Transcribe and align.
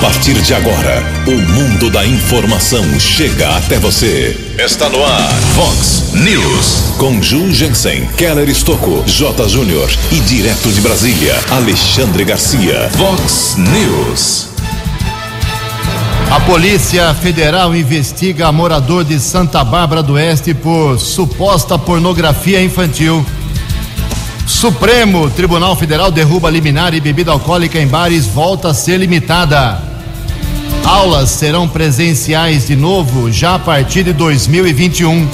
partir 0.00 0.40
de 0.40 0.54
agora, 0.54 1.02
o 1.26 1.52
mundo 1.52 1.90
da 1.90 2.06
informação 2.06 2.82
chega 2.98 3.56
até 3.56 3.78
você. 3.78 4.54
Está 4.58 4.88
no 4.88 5.04
ar, 5.04 5.30
Fox 5.54 6.14
News. 6.14 6.94
Com 6.96 7.20
Ju 7.22 7.52
Jensen, 7.52 8.06
Keller 8.16 8.48
Estocco, 8.48 9.04
J. 9.06 9.48
Júnior 9.48 9.90
e 10.10 10.20
direto 10.20 10.72
de 10.72 10.80
Brasília, 10.80 11.38
Alexandre 11.50 12.24
Garcia. 12.24 12.88
Fox 12.96 13.56
News. 13.58 14.48
A 16.30 16.40
Polícia 16.40 17.12
Federal 17.14 17.76
investiga 17.76 18.50
morador 18.50 19.04
de 19.04 19.20
Santa 19.20 19.62
Bárbara 19.62 20.02
do 20.02 20.14
Oeste 20.14 20.54
por 20.54 20.98
suposta 20.98 21.78
pornografia 21.78 22.62
infantil. 22.62 23.24
Supremo 24.46 25.28
Tribunal 25.28 25.76
Federal 25.76 26.10
derruba 26.10 26.48
liminar 26.48 26.94
e 26.94 27.00
bebida 27.00 27.32
alcoólica 27.32 27.78
em 27.78 27.86
bares 27.86 28.26
volta 28.26 28.70
a 28.70 28.74
ser 28.74 28.96
limitada. 28.98 29.89
Aulas 30.84 31.30
serão 31.30 31.68
presenciais 31.68 32.66
de 32.66 32.76
novo 32.76 33.30
já 33.30 33.54
a 33.54 33.58
partir 33.58 34.02
de 34.02 34.12
2021. 34.12 35.28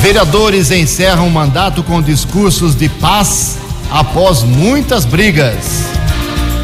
Vereadores 0.00 0.70
encerram 0.70 1.28
o 1.28 1.30
mandato 1.30 1.82
com 1.82 2.00
discursos 2.00 2.74
de 2.74 2.88
paz 2.88 3.58
após 3.90 4.42
muitas 4.42 5.04
brigas. 5.04 5.84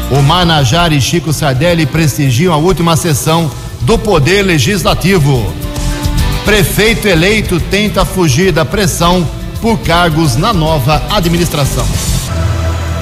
O 0.09 0.21
Manajara 0.21 0.93
e 0.93 1.01
Chico 1.01 1.31
Sardelli 1.33 1.85
prestigiam 1.85 2.53
a 2.53 2.57
última 2.57 2.95
sessão 2.95 3.51
do 3.81 3.97
Poder 3.97 4.41
Legislativo. 4.41 5.53
Prefeito 6.45 7.07
eleito 7.07 7.59
tenta 7.59 8.05
fugir 8.05 8.51
da 8.51 8.63
pressão 8.63 9.27
por 9.61 9.77
cargos 9.79 10.35
na 10.35 10.53
nova 10.53 11.03
administração. 11.09 11.85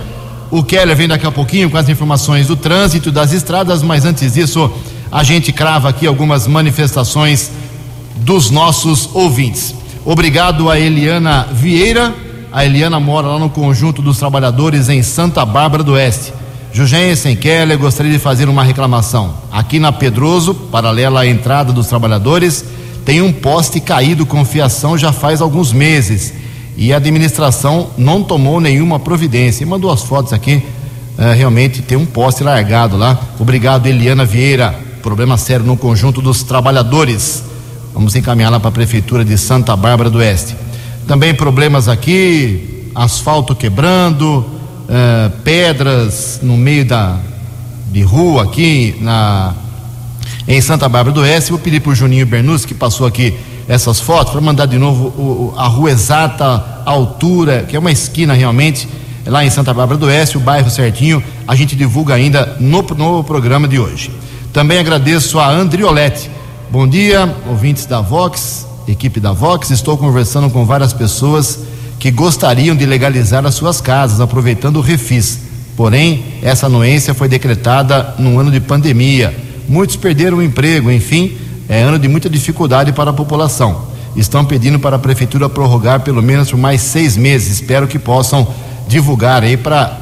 O 0.53 0.63
Keller 0.63 0.95
vem 0.95 1.07
daqui 1.07 1.25
a 1.25 1.31
pouquinho 1.31 1.67
com 1.67 1.77
as 1.77 1.89
informações 1.89 2.45
do 2.45 2.55
trânsito, 2.55 3.11
das 3.11 3.33
estradas, 3.33 3.81
mas 3.81 4.05
antes 4.05 4.33
disso, 4.33 4.71
a 5.11 5.23
gente 5.23 5.51
crava 5.51 5.89
aqui 5.89 6.05
algumas 6.05 6.45
manifestações 6.45 7.49
dos 8.17 8.51
nossos 8.51 9.09
ouvintes. 9.15 9.73
Obrigado 10.05 10.69
a 10.69 10.79
Eliana 10.79 11.47
Vieira. 11.51 12.13
A 12.51 12.63
Eliana 12.63 12.99
mora 12.99 13.29
lá 13.29 13.39
no 13.39 13.49
Conjunto 13.49 13.99
dos 13.99 14.19
Trabalhadores 14.19 14.89
em 14.89 15.01
Santa 15.01 15.43
Bárbara 15.43 15.81
do 15.81 15.93
Oeste. 15.93 16.31
Jugensen 16.71 17.35
Keller, 17.35 17.79
gostaria 17.79 18.11
de 18.11 18.19
fazer 18.19 18.47
uma 18.47 18.63
reclamação. 18.63 19.33
Aqui 19.51 19.79
na 19.79 19.91
Pedroso, 19.91 20.53
paralela 20.53 21.21
à 21.21 21.25
entrada 21.25 21.73
dos 21.73 21.87
trabalhadores, 21.87 22.63
tem 23.03 23.23
um 23.23 23.33
poste 23.33 23.79
caído 23.79 24.23
com 24.23 24.45
fiação 24.45 24.99
já 24.99 25.11
faz 25.11 25.41
alguns 25.41 25.73
meses 25.73 26.31
e 26.75 26.91
a 26.91 26.97
administração 26.97 27.89
não 27.97 28.23
tomou 28.23 28.59
nenhuma 28.59 28.99
providência. 28.99 29.63
E 29.63 29.65
mandou 29.65 29.91
as 29.91 30.03
fotos 30.03 30.33
aqui, 30.33 30.55
uh, 31.17 31.35
realmente 31.35 31.81
tem 31.81 31.97
um 31.97 32.05
poste 32.05 32.43
largado 32.43 32.97
lá. 32.97 33.19
Obrigado, 33.39 33.87
Eliana 33.87 34.25
Vieira. 34.25 34.75
Problema 35.01 35.37
sério 35.37 35.65
no 35.65 35.77
conjunto 35.77 36.21
dos 36.21 36.43
trabalhadores. 36.43 37.43
Vamos 37.93 38.15
encaminhar 38.15 38.51
lá 38.51 38.59
para 38.59 38.69
a 38.69 38.71
Prefeitura 38.71 39.23
de 39.23 39.37
Santa 39.37 39.75
Bárbara 39.75 40.09
do 40.09 40.17
Oeste. 40.17 40.55
Também 41.07 41.33
problemas 41.33 41.87
aqui, 41.87 42.89
asfalto 42.95 43.53
quebrando, 43.53 44.39
uh, 44.39 45.29
pedras 45.43 46.39
no 46.41 46.57
meio 46.57 46.85
da 46.85 47.19
de 47.91 48.01
rua 48.01 48.43
aqui 48.43 48.95
na 49.01 49.53
em 50.47 50.59
Santa 50.59 50.89
Bárbara 50.89 51.13
do 51.13 51.21
Oeste. 51.21 51.51
Vou 51.51 51.59
pedir 51.59 51.79
para 51.79 51.91
o 51.91 51.95
Juninho 51.95 52.25
Bernus, 52.25 52.65
que 52.65 52.73
passou 52.73 53.05
aqui 53.05 53.35
essas 53.67 53.99
fotos, 53.99 54.31
para 54.31 54.41
mandar 54.41 54.65
de 54.65 54.77
novo 54.77 55.07
o, 55.07 55.53
a 55.57 55.67
rua 55.67 55.91
exata, 55.91 56.45
a 56.85 56.89
altura, 56.91 57.65
que 57.67 57.75
é 57.75 57.79
uma 57.79 57.91
esquina 57.91 58.33
realmente, 58.33 58.87
lá 59.25 59.45
em 59.45 59.49
Santa 59.49 59.73
Bárbara 59.73 59.97
do 59.97 60.07
Oeste, 60.07 60.37
o 60.37 60.41
bairro 60.41 60.69
certinho, 60.69 61.23
a 61.47 61.55
gente 61.55 61.75
divulga 61.75 62.13
ainda 62.13 62.57
no, 62.59 62.81
no 62.81 63.23
programa 63.23 63.67
de 63.67 63.79
hoje. 63.79 64.11
Também 64.51 64.79
agradeço 64.79 65.39
a 65.39 65.49
Andriolete. 65.49 66.29
Bom 66.69 66.87
dia, 66.87 67.33
ouvintes 67.47 67.85
da 67.85 68.01
Vox, 68.01 68.67
equipe 68.87 69.19
da 69.19 69.31
Vox. 69.31 69.71
Estou 69.71 69.97
conversando 69.97 70.49
com 70.49 70.65
várias 70.65 70.93
pessoas 70.93 71.59
que 71.99 72.11
gostariam 72.11 72.75
de 72.75 72.85
legalizar 72.85 73.45
as 73.45 73.55
suas 73.55 73.79
casas, 73.79 74.19
aproveitando 74.19 74.77
o 74.77 74.81
refis. 74.81 75.39
Porém, 75.75 76.23
essa 76.41 76.65
anuência 76.65 77.13
foi 77.13 77.27
decretada 77.27 78.13
num 78.19 78.39
ano 78.39 78.51
de 78.51 78.59
pandemia. 78.59 79.33
Muitos 79.67 79.95
perderam 79.95 80.37
o 80.37 80.43
emprego, 80.43 80.91
enfim, 80.91 81.37
é 81.67 81.81
ano 81.81 81.97
de 81.97 82.07
muita 82.07 82.29
dificuldade 82.29 82.91
para 82.91 83.11
a 83.11 83.13
população. 83.13 83.93
Estão 84.15 84.45
pedindo 84.45 84.79
para 84.79 84.95
a 84.97 84.99
prefeitura 84.99 85.49
prorrogar 85.49 86.01
pelo 86.01 86.21
menos 86.21 86.51
por 86.51 86.57
mais 86.57 86.81
seis 86.81 87.17
meses. 87.17 87.59
Espero 87.59 87.87
que 87.87 87.97
possam 87.97 88.47
divulgar 88.87 89.43
aí 89.43 89.57
para 89.57 89.97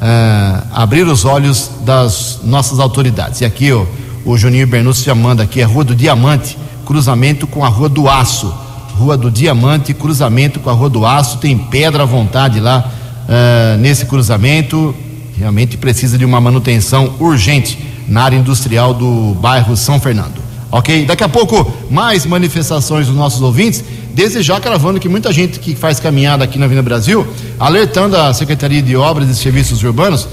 uh, 0.00 0.66
abrir 0.72 1.06
os 1.06 1.24
olhos 1.24 1.70
das 1.84 2.40
nossas 2.42 2.78
autoridades. 2.78 3.40
E 3.40 3.44
aqui 3.44 3.72
ó, 3.72 3.84
o 4.24 4.36
Juninho 4.36 4.66
Bernúcio 4.66 5.04
já 5.04 5.14
manda 5.14 5.42
aqui, 5.42 5.60
é 5.60 5.64
Rua 5.64 5.84
do 5.84 5.94
Diamante, 5.94 6.56
cruzamento 6.86 7.46
com 7.46 7.64
a 7.64 7.68
Rua 7.68 7.88
do 7.88 8.08
Aço. 8.08 8.52
Rua 8.96 9.16
do 9.16 9.30
Diamante, 9.30 9.94
cruzamento 9.94 10.60
com 10.60 10.70
a 10.70 10.72
Rua 10.72 10.88
do 10.88 11.06
Aço, 11.06 11.38
tem 11.38 11.56
pedra 11.56 12.02
à 12.02 12.06
vontade 12.06 12.60
lá 12.60 12.90
uh, 13.24 13.78
nesse 13.78 14.06
cruzamento. 14.06 14.94
Realmente 15.36 15.76
precisa 15.76 16.18
de 16.18 16.24
uma 16.24 16.40
manutenção 16.40 17.14
urgente 17.18 17.78
na 18.06 18.22
área 18.22 18.36
industrial 18.36 18.92
do 18.92 19.34
bairro 19.40 19.76
São 19.76 19.98
Fernando. 19.98 20.41
Ok? 20.72 21.04
Daqui 21.04 21.22
a 21.22 21.28
pouco, 21.28 21.70
mais 21.90 22.24
manifestações 22.24 23.06
dos 23.06 23.14
nossos 23.14 23.42
ouvintes. 23.42 23.84
Desde 24.14 24.42
já 24.42 24.58
cravando 24.58 24.98
que 24.98 25.08
muita 25.08 25.30
gente 25.30 25.60
que 25.60 25.76
faz 25.76 26.00
caminhada 26.00 26.44
aqui 26.44 26.58
na 26.58 26.64
Avenida 26.64 26.82
Brasil, 26.82 27.26
alertando 27.60 28.16
a 28.16 28.32
Secretaria 28.32 28.80
de 28.80 28.96
Obras 28.96 29.28
e 29.28 29.34
Serviços 29.34 29.82
Urbanos. 29.82 30.26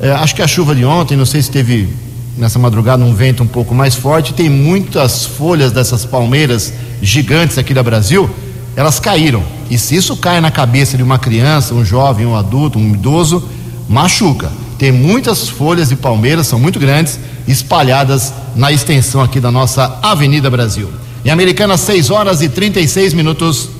É, 0.00 0.10
acho 0.10 0.34
que 0.34 0.42
a 0.42 0.46
chuva 0.48 0.74
de 0.74 0.84
ontem, 0.84 1.16
não 1.16 1.24
sei 1.24 1.40
se 1.40 1.50
teve 1.50 1.88
nessa 2.36 2.58
madrugada 2.58 3.02
um 3.04 3.14
vento 3.14 3.44
um 3.44 3.46
pouco 3.46 3.74
mais 3.74 3.94
forte, 3.94 4.34
tem 4.34 4.50
muitas 4.50 5.24
folhas 5.24 5.72
dessas 5.72 6.04
palmeiras 6.04 6.72
gigantes 7.00 7.56
aqui 7.56 7.72
da 7.72 7.82
Brasil, 7.82 8.28
elas 8.74 9.00
caíram. 9.00 9.42
E 9.70 9.78
se 9.78 9.94
isso 9.94 10.16
cai 10.16 10.40
na 10.40 10.50
cabeça 10.50 10.96
de 10.96 11.02
uma 11.02 11.18
criança, 11.18 11.72
um 11.74 11.84
jovem, 11.84 12.26
um 12.26 12.36
adulto, 12.36 12.78
um 12.78 12.92
idoso, 12.92 13.42
machuca. 13.88 14.50
Tem 14.78 14.92
muitas 14.92 15.48
folhas 15.48 15.88
de 15.88 15.96
palmeiras, 15.96 16.46
são 16.46 16.58
muito 16.58 16.78
grandes, 16.78 17.18
espalhadas 17.48 18.32
na 18.54 18.70
extensão 18.70 19.22
aqui 19.22 19.40
da 19.40 19.50
nossa 19.50 19.98
Avenida 20.02 20.50
Brasil. 20.50 20.90
Em 21.24 21.30
Americana, 21.30 21.76
6 21.76 22.10
horas 22.10 22.42
e 22.42 22.48
36 22.48 23.14
minutos. 23.14 23.70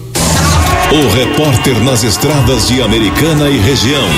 O 0.90 1.14
repórter 1.14 1.78
nas 1.80 2.02
estradas 2.02 2.68
de 2.68 2.80
Americana 2.80 3.48
e 3.50 3.58
região, 3.58 4.08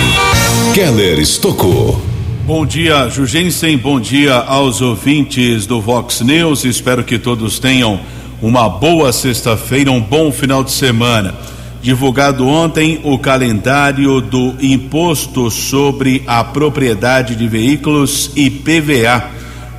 Keller 0.74 1.18
Estocou. 1.18 2.00
Bom 2.46 2.64
dia, 2.64 3.08
Jugensen. 3.08 3.76
Bom 3.76 3.98
dia 4.00 4.36
aos 4.36 4.80
ouvintes 4.80 5.66
do 5.66 5.80
Vox 5.80 6.20
News. 6.20 6.64
Espero 6.64 7.02
que 7.04 7.18
todos 7.18 7.58
tenham 7.58 8.00
uma 8.40 8.68
boa 8.68 9.12
sexta-feira, 9.12 9.90
um 9.90 10.00
bom 10.00 10.30
final 10.30 10.62
de 10.62 10.70
semana. 10.70 11.34
Divulgado 11.80 12.44
ontem 12.46 13.00
o 13.04 13.16
calendário 13.18 14.20
do 14.20 14.54
Imposto 14.60 15.48
sobre 15.48 16.24
a 16.26 16.42
Propriedade 16.42 17.36
de 17.36 17.46
Veículos 17.46 18.32
e 18.34 18.50
PVA. 18.50 19.30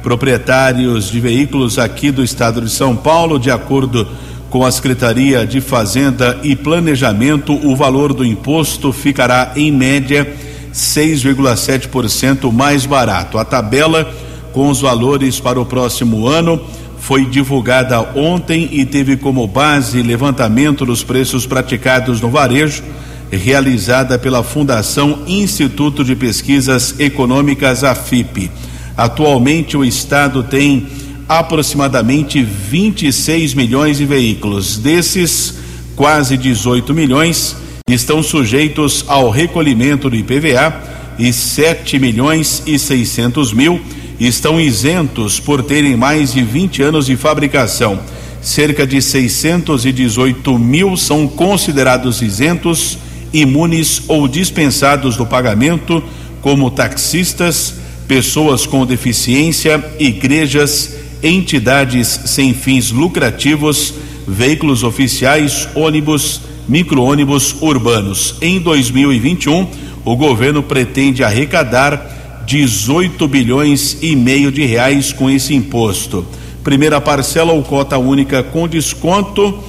Proprietários 0.01 1.11
de 1.11 1.19
veículos 1.19 1.77
aqui 1.77 2.09
do 2.09 2.23
estado 2.23 2.61
de 2.61 2.69
São 2.69 2.95
Paulo, 2.95 3.37
de 3.37 3.51
acordo 3.51 4.07
com 4.49 4.65
a 4.65 4.71
Secretaria 4.71 5.45
de 5.45 5.59
Fazenda 5.59 6.39
e 6.41 6.55
Planejamento, 6.55 7.53
o 7.67 7.75
valor 7.75 8.13
do 8.13 8.25
imposto 8.25 8.93
ficará 8.93 9.51
em 9.57 9.69
média 9.69 10.25
6,7% 10.73 12.49
mais 12.49 12.85
barato. 12.85 13.37
A 13.37 13.43
tabela 13.43 14.09
com 14.53 14.69
os 14.69 14.79
valores 14.79 15.39
para 15.39 15.59
o 15.59 15.65
próximo 15.65 16.27
ano 16.27 16.61
foi 16.99 17.25
divulgada 17.25 17.99
ontem 18.15 18.69
e 18.71 18.85
teve 18.85 19.17
como 19.17 19.47
base 19.47 20.01
levantamento 20.01 20.85
dos 20.85 21.03
preços 21.03 21.45
praticados 21.45 22.21
no 22.21 22.29
varejo, 22.29 22.83
realizada 23.31 24.19
pela 24.19 24.43
Fundação 24.43 25.23
Instituto 25.27 26.03
de 26.03 26.15
Pesquisas 26.15 26.99
Econômicas, 26.99 27.83
AFIP. 27.83 28.51
Atualmente, 28.97 29.77
o 29.77 29.85
Estado 29.85 30.43
tem 30.43 30.87
aproximadamente 31.27 32.43
26 32.43 33.53
milhões 33.53 33.97
de 33.97 34.05
veículos. 34.05 34.77
Desses, 34.77 35.55
quase 35.95 36.35
18 36.37 36.93
milhões 36.93 37.55
estão 37.87 38.21
sujeitos 38.21 39.05
ao 39.07 39.29
recolhimento 39.29 40.09
do 40.09 40.15
IPVA 40.15 40.73
e 41.17 41.31
7 41.31 41.99
milhões 41.99 42.63
e 42.65 42.79
600 42.79 43.53
mil 43.53 43.79
estão 44.19 44.60
isentos 44.60 45.39
por 45.39 45.63
terem 45.63 45.95
mais 45.95 46.33
de 46.33 46.44
20 46.44 46.83
anos 46.83 47.06
de 47.06 47.16
fabricação. 47.16 48.00
Cerca 48.42 48.86
de 48.86 49.01
618 49.01 50.57
mil 50.60 50.98
são 50.98 51.27
considerados 51.27 52.21
isentos, 52.21 52.98
imunes 53.33 54.04
ou 54.07 54.27
dispensados 54.27 55.16
do 55.16 55.25
pagamento, 55.25 56.04
como 56.42 56.71
taxistas, 56.71 57.75
pessoas 58.07 58.66
com 58.66 58.86
deficiência, 58.86 59.83
igrejas, 60.00 60.95
entidades 61.21 62.21
sem 62.25 62.54
fins 62.54 62.92
lucrativos, 62.92 63.94
veículos 64.27 64.83
oficiais, 64.83 65.68
ônibus, 65.75 66.42
micro-ônibus 66.68 67.56
urbanos. 67.62 68.36
Em 68.42 68.60
2021, 68.60 69.68
o 70.06 70.16
governo 70.16 70.63
pretende 70.63 71.24
arrecadar 71.24 72.19
18 72.49 73.27
bilhões 73.27 73.99
e 74.01 74.15
meio 74.15 74.51
de 74.51 74.65
reais 74.65 75.13
com 75.13 75.29
esse 75.29 75.53
imposto. 75.53 76.25
Primeira 76.63 76.99
parcela 76.99 77.53
ou 77.53 77.61
cota 77.61 77.95
única 77.99 78.41
com 78.41 78.67
desconto, 78.67 79.63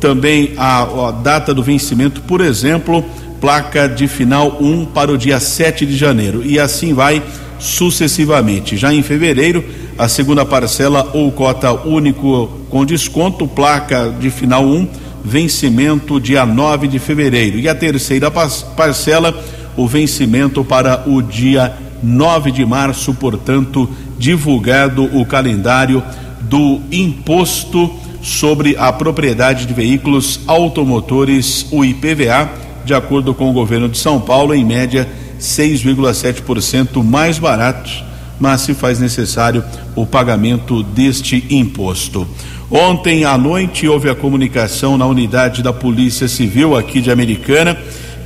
também 0.00 0.54
a, 0.56 0.80
a 0.80 1.10
data 1.10 1.52
do 1.52 1.62
vencimento, 1.62 2.22
por 2.22 2.40
exemplo, 2.40 3.04
placa 3.38 3.86
de 3.86 4.08
final 4.08 4.56
1 4.62 4.86
para 4.86 5.12
o 5.12 5.18
dia 5.18 5.38
7 5.38 5.84
de 5.84 5.94
janeiro 5.94 6.42
e 6.42 6.58
assim 6.58 6.94
vai 6.94 7.22
sucessivamente. 7.58 8.78
Já 8.78 8.94
em 8.94 9.02
fevereiro, 9.02 9.62
a 9.98 10.08
segunda 10.08 10.42
parcela 10.46 11.10
ou 11.12 11.30
cota 11.32 11.70
único 11.70 12.48
com 12.70 12.86
desconto, 12.86 13.46
placa 13.46 14.08
de 14.18 14.30
final 14.30 14.64
1, 14.64 14.88
vencimento 15.22 16.18
dia 16.18 16.46
9 16.46 16.88
de 16.88 16.98
fevereiro. 16.98 17.58
E 17.58 17.68
a 17.68 17.74
terceira 17.74 18.30
parcela, 18.30 19.38
o 19.76 19.86
vencimento 19.86 20.64
para 20.64 21.04
o 21.06 21.20
dia 21.20 21.91
9 22.02 22.50
de 22.50 22.64
março, 22.64 23.14
portanto, 23.14 23.88
divulgado 24.18 25.04
o 25.16 25.24
calendário 25.24 26.02
do 26.40 26.80
imposto 26.90 27.90
sobre 28.20 28.76
a 28.76 28.92
propriedade 28.92 29.66
de 29.66 29.74
veículos 29.74 30.40
automotores, 30.46 31.66
o 31.70 31.84
IPVA, 31.84 32.50
de 32.84 32.94
acordo 32.94 33.34
com 33.34 33.50
o 33.50 33.52
governo 33.52 33.88
de 33.88 33.98
São 33.98 34.20
Paulo, 34.20 34.54
em 34.54 34.64
média 34.64 35.08
6,7% 35.40 37.02
mais 37.02 37.38
barato, 37.38 37.90
mas 38.38 38.62
se 38.62 38.74
faz 38.74 38.98
necessário 38.98 39.64
o 39.94 40.06
pagamento 40.06 40.82
deste 40.82 41.44
imposto. 41.50 42.26
Ontem 42.70 43.24
à 43.24 43.36
noite 43.36 43.86
houve 43.86 44.08
a 44.08 44.14
comunicação 44.14 44.96
na 44.96 45.06
unidade 45.06 45.62
da 45.62 45.72
Polícia 45.72 46.26
Civil 46.26 46.76
aqui 46.76 47.00
de 47.00 47.10
Americana 47.10 47.76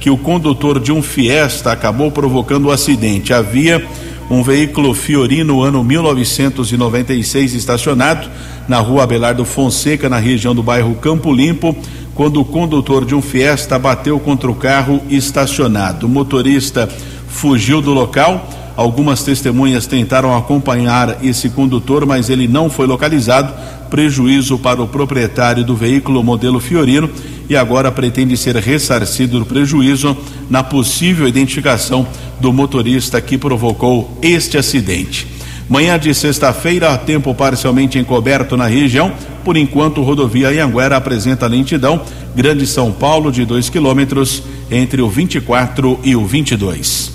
que 0.00 0.10
o 0.10 0.16
condutor 0.16 0.78
de 0.78 0.92
um 0.92 1.02
Fiesta 1.02 1.72
acabou 1.72 2.10
provocando 2.10 2.66
o 2.66 2.68
um 2.68 2.72
acidente. 2.72 3.32
Havia 3.32 3.84
um 4.28 4.42
veículo 4.42 4.92
Fiorino 4.92 5.62
ano 5.62 5.84
1996 5.84 7.54
estacionado 7.54 8.28
na 8.68 8.78
rua 8.78 9.04
Abelardo 9.04 9.44
Fonseca, 9.44 10.08
na 10.08 10.18
região 10.18 10.54
do 10.54 10.62
bairro 10.62 10.94
Campo 10.96 11.32
Limpo, 11.32 11.76
quando 12.14 12.40
o 12.40 12.44
condutor 12.44 13.04
de 13.04 13.14
um 13.14 13.22
Fiesta 13.22 13.78
bateu 13.78 14.18
contra 14.18 14.50
o 14.50 14.54
carro 14.54 15.00
estacionado. 15.08 16.06
O 16.06 16.08
motorista 16.08 16.88
fugiu 17.28 17.80
do 17.80 17.92
local. 17.92 18.48
Algumas 18.76 19.22
testemunhas 19.22 19.86
tentaram 19.86 20.36
acompanhar 20.36 21.24
esse 21.24 21.48
condutor, 21.48 22.04
mas 22.04 22.28
ele 22.28 22.48
não 22.48 22.68
foi 22.68 22.86
localizado. 22.86 23.52
Prejuízo 23.88 24.58
para 24.58 24.82
o 24.82 24.88
proprietário 24.88 25.64
do 25.64 25.76
veículo 25.76 26.22
modelo 26.22 26.58
Fiorino 26.58 27.08
e 27.48 27.56
agora 27.56 27.92
pretende 27.92 28.36
ser 28.36 28.56
ressarcido 28.56 29.38
do 29.38 29.46
prejuízo 29.46 30.16
na 30.50 30.62
possível 30.62 31.26
identificação 31.26 32.06
do 32.40 32.52
motorista 32.52 33.20
que 33.20 33.38
provocou 33.38 34.16
este 34.22 34.58
acidente. 34.58 35.26
Manhã 35.68 35.98
de 35.98 36.14
sexta-feira, 36.14 36.96
tempo 36.96 37.34
parcialmente 37.34 37.98
encoberto 37.98 38.56
na 38.56 38.66
região. 38.66 39.12
Por 39.44 39.56
enquanto, 39.56 40.02
rodovia 40.02 40.48
Anhanguera 40.48 40.96
apresenta 40.96 41.48
lentidão. 41.48 42.02
Grande 42.36 42.66
São 42.66 42.92
Paulo, 42.92 43.32
de 43.32 43.44
2 43.44 43.68
quilômetros, 43.68 44.42
entre 44.70 45.02
o 45.02 45.08
24 45.08 45.98
e 46.04 46.14
o 46.14 46.24
22. 46.24 47.10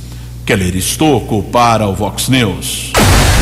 Keller 0.46 0.76
Estocco 0.76 1.44
para 1.44 1.88
o 1.88 1.96
Vox 1.96 2.28
News. 2.28 2.92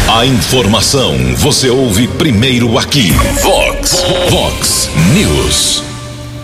A 0.08 0.26
informação 0.26 1.16
você 1.38 1.70
ouve 1.70 2.08
primeiro 2.08 2.78
aqui. 2.78 3.12
Vox, 3.42 4.04
Vox 4.30 4.90
News. 5.14 5.89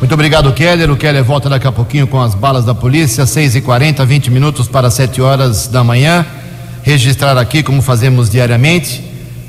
Muito 0.05 0.13
obrigado, 0.13 0.53
Keller. 0.53 0.91
O 0.91 0.95
Keller 0.95 1.23
volta 1.23 1.49
daqui 1.49 1.65
a 1.65 1.71
pouquinho 1.71 2.05
com 2.05 2.21
as 2.21 2.35
balas 2.35 2.63
da 2.63 2.75
polícia, 2.75 3.25
6 3.25 3.55
e 3.55 3.61
40 3.61 4.05
20 4.05 4.29
minutos 4.29 4.67
para 4.67 4.91
7 4.91 5.19
horas 5.19 5.67
da 5.67 5.83
manhã. 5.83 6.23
Registrar 6.83 7.35
aqui, 7.39 7.63
como 7.63 7.81
fazemos 7.81 8.29
diariamente, 8.29 9.03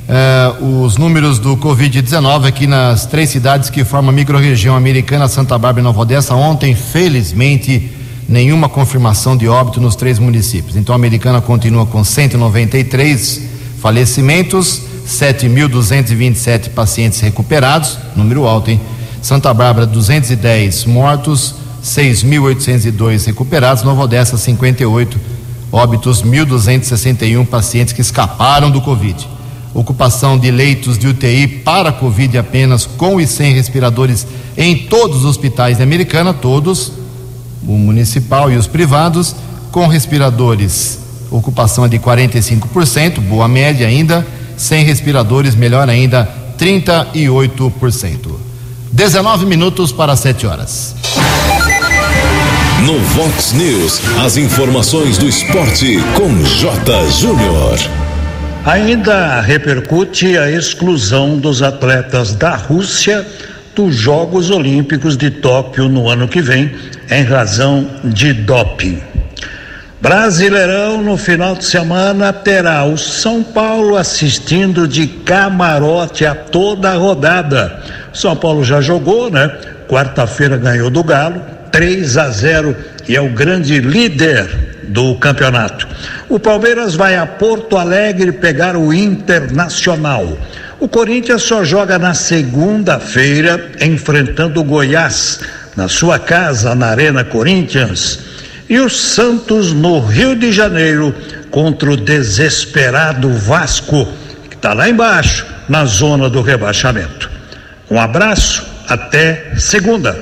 uh, 0.09 0.83
os 0.83 0.97
números 0.97 1.39
do 1.39 1.59
Covid-19 1.59 2.47
aqui 2.47 2.67
nas 2.67 3.05
três 3.05 3.29
cidades 3.29 3.69
que 3.69 3.85
formam 3.85 4.09
a 4.09 4.15
microrregião 4.15 4.75
americana, 4.75 5.29
Santa 5.29 5.59
Bárbara 5.59 5.83
e 5.83 5.85
Nova 5.85 6.01
Odessa. 6.01 6.35
Ontem, 6.35 6.75
felizmente, 6.75 7.91
nenhuma 8.27 8.67
confirmação 8.67 9.37
de 9.37 9.47
óbito 9.47 9.79
nos 9.79 9.95
três 9.95 10.19
municípios. 10.19 10.75
Então, 10.75 10.95
a 10.95 10.97
americana 10.97 11.43
continua 11.43 11.85
com 11.85 12.03
193 12.03 13.43
falecimentos, 13.79 14.81
7.227 15.07 16.71
pacientes 16.71 17.21
recuperados, 17.21 17.99
número 18.17 18.47
alto, 18.47 18.71
hein? 18.71 18.81
Santa 19.27 19.53
Bárbara 19.53 19.89
210 19.89 20.85
mortos, 20.85 21.57
6.802 21.83 23.27
recuperados, 23.27 23.83
Nova 23.83 24.05
Odessa 24.05 24.37
58 24.37 25.19
óbitos, 25.73 26.23
1.261 26.23 27.45
pacientes 27.45 27.93
que 27.93 28.01
escaparam 28.01 28.71
do 28.71 28.81
Covid. 28.81 29.29
Ocupação 29.75 30.39
de 30.39 30.53
leitos 30.53 30.97
de 30.97 31.09
UTI 31.09 31.49
para 31.49 31.91
Covid 31.91 32.39
apenas 32.39 32.87
com 32.87 33.21
e 33.21 33.27
sem 33.27 33.53
respiradores 33.53 34.25
em 34.57 34.87
todos 34.87 35.17
os 35.17 35.25
hospitais 35.25 35.79
da 35.79 35.83
Americana, 35.83 36.33
todos, 36.33 36.93
o 37.67 37.73
municipal 37.73 38.49
e 38.49 38.57
os 38.57 38.69
privados, 38.69 39.35
com 39.73 39.89
respiradores. 39.89 41.01
Ocupação 41.33 41.85
é 41.85 41.89
de 41.89 41.99
45%, 41.99 43.19
boa 43.19 43.49
média 43.49 43.89
ainda, 43.89 44.25
sem 44.57 44.85
respiradores, 44.85 45.57
melhor 45.57 45.91
ainda, 45.91 46.33
38%. 46.57 48.46
19 48.97 49.45
minutos 49.45 49.93
para 49.93 50.17
7 50.17 50.47
horas. 50.47 50.97
No 52.83 52.99
Vox 52.99 53.53
News, 53.53 54.01
as 54.25 54.39
informações 54.39 55.19
do 55.19 55.29
esporte 55.29 55.99
com 56.15 56.43
J. 56.43 57.11
Júnior. 57.11 57.79
Ainda 58.65 59.43
repercute 59.43 60.39
a 60.39 60.51
exclusão 60.51 61.37
dos 61.37 61.61
atletas 61.61 62.35
da 62.35 62.57
Rússia 62.57 63.27
dos 63.75 63.95
Jogos 63.95 64.51
Olímpicos 64.51 65.15
de 65.15 65.31
Tóquio 65.31 65.91
no 65.91 66.09
ano 66.09 66.27
que 66.27 66.41
vem, 66.41 66.75
em 67.11 67.23
razão 67.23 67.87
de 68.03 68.33
doping. 68.33 69.03
Brasileirão 70.01 71.03
no 71.03 71.19
final 71.19 71.55
de 71.55 71.67
semana 71.67 72.33
terá 72.33 72.87
o 72.87 72.97
São 72.97 73.43
Paulo 73.43 73.95
assistindo 73.95 74.89
de 74.89 75.07
camarote 75.07 76.25
a 76.25 76.35
toda 76.35 76.93
a 76.93 76.97
rodada 76.97 78.06
são 78.17 78.35
Paulo 78.35 78.65
já 78.65 78.81
jogou, 78.81 79.31
né? 79.31 79.51
Quarta-feira 79.89 80.57
ganhou 80.57 80.91
do 80.91 81.05
Galo, 81.05 81.41
3 81.71 82.17
a 82.17 82.31
0 82.31 82.77
e 83.09 83.15
é 83.15 83.21
o 83.21 83.29
grande 83.29 83.79
líder 83.79 84.85
do 84.89 85.15
campeonato. 85.17 85.87
O 86.29 86.39
Palmeiras 86.39 86.95
vai 86.95 87.17
a 87.17 87.27
Porto 87.27 87.77
Alegre 87.77 88.33
pegar 88.33 88.77
o 88.77 88.93
Internacional. 88.93 90.37
O 90.81 90.89
Corinthians 90.89 91.43
só 91.43 91.65
joga 91.65 91.99
na 91.99 92.15
segunda-feira, 92.15 93.73
enfrentando 93.81 94.61
o 94.61 94.65
Goiás, 94.65 95.41
na 95.77 95.89
sua 95.89 96.19
casa 96.19 96.75
na 96.75 96.87
Arena 96.87 97.25
Corinthians, 97.25 98.21
e 98.69 98.79
o 98.81 98.89
Santos 98.91 99.73
no 99.73 100.01
Rio 100.01 100.35
de 100.35 100.51
Janeiro 100.51 101.15
contra 101.51 101.91
o 101.91 101.97
desesperado 101.97 103.31
Vasco, 103.33 104.09
que 104.51 104.57
está 104.57 104.73
lá 104.73 104.89
embaixo, 104.89 105.47
na 105.69 105.85
zona 105.85 106.29
do 106.29 106.43
rebaixamento. 106.43 107.36
Um 107.89 108.01
abraço, 108.01 108.67
até 108.89 109.55
segunda. 109.57 110.13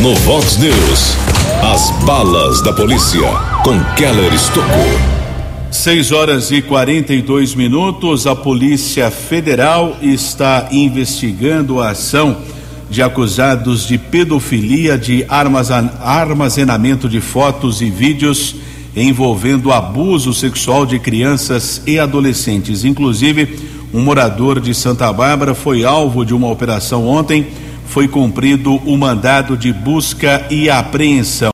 No 0.00 0.12
Vox 0.16 0.56
News, 0.56 1.16
as 1.62 1.90
balas 2.04 2.60
da 2.62 2.72
polícia 2.72 3.20
com 3.62 3.78
Keller 3.94 4.34
Estocou. 4.34 5.22
6 5.70 6.10
horas 6.10 6.50
e 6.50 6.60
42 6.60 7.54
minutos. 7.54 8.26
A 8.26 8.34
Polícia 8.34 9.08
Federal 9.08 9.96
está 10.02 10.66
investigando 10.72 11.80
a 11.80 11.90
ação 11.90 12.38
de 12.90 13.02
acusados 13.02 13.86
de 13.86 13.96
pedofilia, 13.96 14.98
de 14.98 15.24
armazenamento 15.28 17.08
de 17.08 17.20
fotos 17.20 17.80
e 17.80 17.88
vídeos 17.88 18.56
envolvendo 18.96 19.72
abuso 19.72 20.34
sexual 20.34 20.84
de 20.84 20.98
crianças 20.98 21.80
e 21.86 21.98
adolescentes. 21.98 22.84
Inclusive, 22.84 23.58
um 23.92 24.00
morador 24.00 24.58
de 24.58 24.74
Santa 24.74 25.12
Bárbara 25.12 25.54
foi 25.54 25.84
alvo 25.84 26.24
de 26.24 26.32
uma 26.32 26.50
operação 26.50 27.06
ontem. 27.06 27.48
Foi 27.86 28.08
cumprido 28.08 28.76
o 28.86 28.96
mandado 28.96 29.54
de 29.54 29.70
busca 29.70 30.46
e 30.50 30.70
apreensão. 30.70 31.50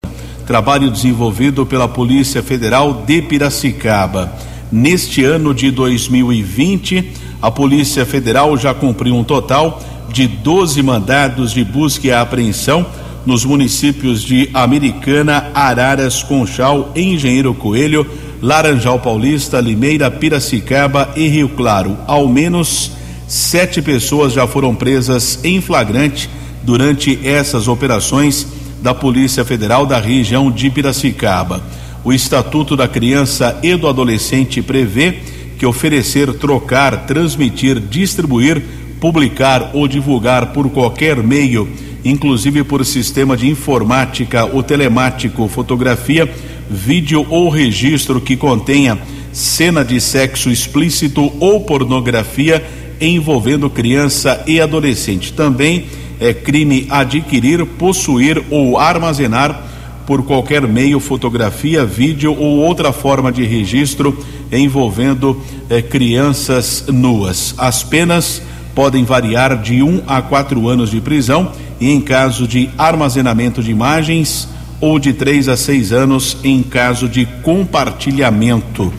Trabalho 0.46 0.88
desenvolvido 0.88 1.66
pela 1.66 1.88
Polícia 1.88 2.40
Federal 2.42 3.02
de 3.04 3.20
Piracicaba. 3.22 4.32
Neste 4.70 5.24
ano 5.24 5.52
de 5.52 5.72
2020, 5.72 7.12
a 7.42 7.50
Polícia 7.50 8.06
Federal 8.06 8.56
já 8.56 8.72
cumpriu 8.72 9.16
um 9.16 9.24
total 9.24 9.82
de 10.12 10.28
12 10.28 10.80
mandados 10.82 11.52
de 11.52 11.64
busca 11.64 12.06
e 12.06 12.12
apreensão 12.12 12.86
nos 13.26 13.44
municípios 13.44 14.22
de 14.22 14.48
Americana, 14.54 15.50
Araras, 15.52 16.22
Conchal, 16.22 16.92
Engenheiro 16.94 17.52
Coelho, 17.52 18.06
Laranjal 18.40 18.98
Paulista, 19.00 19.60
Limeira, 19.60 20.10
Piracicaba 20.10 21.12
e 21.16 21.28
Rio 21.28 21.48
Claro. 21.50 21.96
Ao 22.06 22.28
menos 22.28 22.92
sete 23.26 23.82
pessoas 23.82 24.32
já 24.32 24.46
foram 24.46 24.74
presas 24.74 25.38
em 25.44 25.60
flagrante 25.60 26.30
durante 26.62 27.18
essas 27.26 27.68
operações 27.68 28.46
da 28.82 28.94
Polícia 28.94 29.44
Federal 29.44 29.86
da 29.86 29.98
região 29.98 30.50
de 30.50 30.70
Piracicaba. 30.70 31.62
O 32.04 32.12
Estatuto 32.12 32.76
da 32.76 32.86
Criança 32.86 33.58
e 33.62 33.74
do 33.76 33.88
Adolescente 33.88 34.62
prevê 34.62 35.18
que 35.58 35.66
oferecer, 35.66 36.32
trocar, 36.34 37.06
transmitir, 37.06 37.80
distribuir 37.80 38.62
publicar 38.98 39.70
ou 39.72 39.88
divulgar 39.88 40.52
por 40.52 40.68
qualquer 40.70 41.16
meio, 41.22 41.68
inclusive 42.04 42.62
por 42.64 42.84
sistema 42.84 43.36
de 43.36 43.48
informática 43.48 44.44
ou 44.44 44.62
telemático, 44.62 45.48
fotografia, 45.48 46.30
vídeo 46.70 47.26
ou 47.30 47.48
registro 47.48 48.20
que 48.20 48.36
contenha 48.36 48.98
cena 49.32 49.84
de 49.84 50.00
sexo 50.00 50.50
explícito 50.50 51.32
ou 51.40 51.60
pornografia 51.60 52.64
envolvendo 53.00 53.70
criança 53.70 54.42
e 54.46 54.60
adolescente. 54.60 55.32
Também 55.32 55.86
é 56.20 56.34
crime 56.34 56.86
adquirir, 56.90 57.64
possuir 57.64 58.42
ou 58.50 58.78
armazenar 58.78 59.64
por 60.06 60.24
qualquer 60.24 60.66
meio 60.66 60.98
fotografia, 60.98 61.84
vídeo 61.84 62.32
ou 62.32 62.58
outra 62.58 62.92
forma 62.92 63.30
de 63.30 63.44
registro 63.44 64.18
envolvendo 64.50 65.40
eh, 65.68 65.82
crianças 65.82 66.84
nuas. 66.88 67.54
As 67.58 67.82
penas 67.82 68.40
podem 68.74 69.04
variar 69.04 69.60
de 69.60 69.82
um 69.82 70.02
a 70.06 70.22
quatro 70.22 70.66
anos 70.68 70.90
de 70.90 71.00
prisão 71.00 71.52
e 71.80 71.90
em 71.90 72.00
caso 72.00 72.48
de 72.48 72.70
armazenamento 72.78 73.62
de 73.62 73.70
imagens 73.70 74.48
ou 74.80 74.98
de 74.98 75.12
três 75.12 75.48
a 75.48 75.56
seis 75.56 75.92
anos 75.92 76.36
em 76.44 76.62
caso 76.62 77.08
de 77.08 77.26
compartilhamento. 77.42 78.92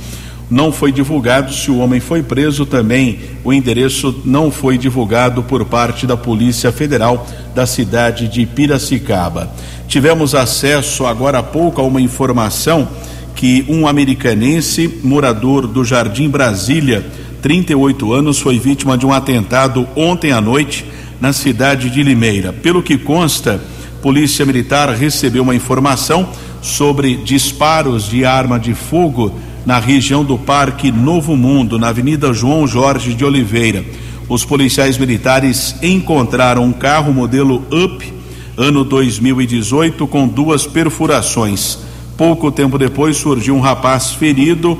Não 0.49 0.71
foi 0.71 0.91
divulgado 0.91 1.53
se 1.53 1.69
o 1.69 1.77
homem 1.77 1.99
foi 1.99 2.23
preso 2.23 2.65
também. 2.65 3.19
O 3.43 3.53
endereço 3.53 4.21
não 4.25 4.49
foi 4.49 4.79
divulgado 4.79 5.43
por 5.43 5.63
parte 5.65 6.07
da 6.07 6.17
Polícia 6.17 6.71
Federal 6.71 7.27
da 7.53 7.67
cidade 7.67 8.27
de 8.27 8.47
Piracicaba. 8.47 9.51
Tivemos 9.87 10.33
acesso 10.33 11.05
agora 11.05 11.39
há 11.39 11.43
pouco 11.43 11.79
a 11.79 11.83
uma 11.83 12.01
informação 12.01 12.87
que 13.35 13.63
um 13.69 13.87
americanense, 13.87 14.99
morador 15.03 15.67
do 15.67 15.85
Jardim 15.85 16.27
Brasília, 16.27 17.05
38 17.41 18.11
anos, 18.11 18.39
foi 18.39 18.59
vítima 18.59 18.97
de 18.97 19.05
um 19.05 19.13
atentado 19.13 19.87
ontem 19.95 20.31
à 20.31 20.41
noite 20.41 20.83
na 21.21 21.31
cidade 21.31 21.89
de 21.89 22.01
Limeira. 22.01 22.51
Pelo 22.51 22.81
que 22.81 22.97
consta, 22.97 23.61
Polícia 24.01 24.45
Militar 24.45 24.89
recebeu 24.89 25.43
uma 25.43 25.55
informação 25.55 26.29
sobre 26.61 27.15
disparos 27.15 28.09
de 28.09 28.25
arma 28.25 28.59
de 28.59 28.73
fogo 28.73 29.33
na 29.65 29.79
região 29.79 30.23
do 30.23 30.37
Parque 30.37 30.91
Novo 30.91 31.35
Mundo, 31.35 31.77
na 31.77 31.89
Avenida 31.89 32.33
João 32.33 32.67
Jorge 32.67 33.13
de 33.13 33.25
Oliveira. 33.25 33.83
Os 34.27 34.45
policiais 34.45 34.97
militares 34.97 35.75
encontraram 35.81 36.63
um 36.63 36.71
carro 36.71 37.13
modelo 37.13 37.63
Up, 37.71 38.13
ano 38.57 38.83
2018, 38.83 40.07
com 40.07 40.27
duas 40.27 40.65
perfurações. 40.65 41.79
Pouco 42.17 42.51
tempo 42.51 42.77
depois 42.77 43.17
surgiu 43.17 43.55
um 43.55 43.61
rapaz 43.61 44.11
ferido 44.11 44.77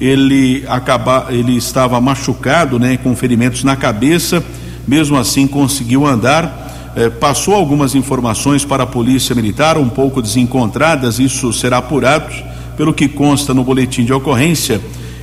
ele 0.00 0.64
acaba, 0.68 1.26
ele 1.30 1.56
estava 1.56 2.00
machucado, 2.00 2.78
né, 2.78 2.96
com 2.96 3.14
ferimentos 3.16 3.64
na 3.64 3.76
cabeça, 3.76 4.44
mesmo 4.86 5.16
assim 5.16 5.46
conseguiu 5.46 6.06
andar. 6.06 6.65
Eh, 6.96 7.10
passou 7.10 7.54
algumas 7.54 7.94
informações 7.94 8.64
para 8.64 8.84
a 8.84 8.86
polícia 8.86 9.34
militar, 9.34 9.76
um 9.76 9.88
pouco 9.88 10.22
desencontradas, 10.22 11.18
isso 11.18 11.52
será 11.52 11.76
apurado. 11.76 12.32
Pelo 12.74 12.94
que 12.94 13.06
consta 13.06 13.52
no 13.52 13.62
boletim 13.62 14.02
de 14.02 14.14
ocorrência, 14.14 14.80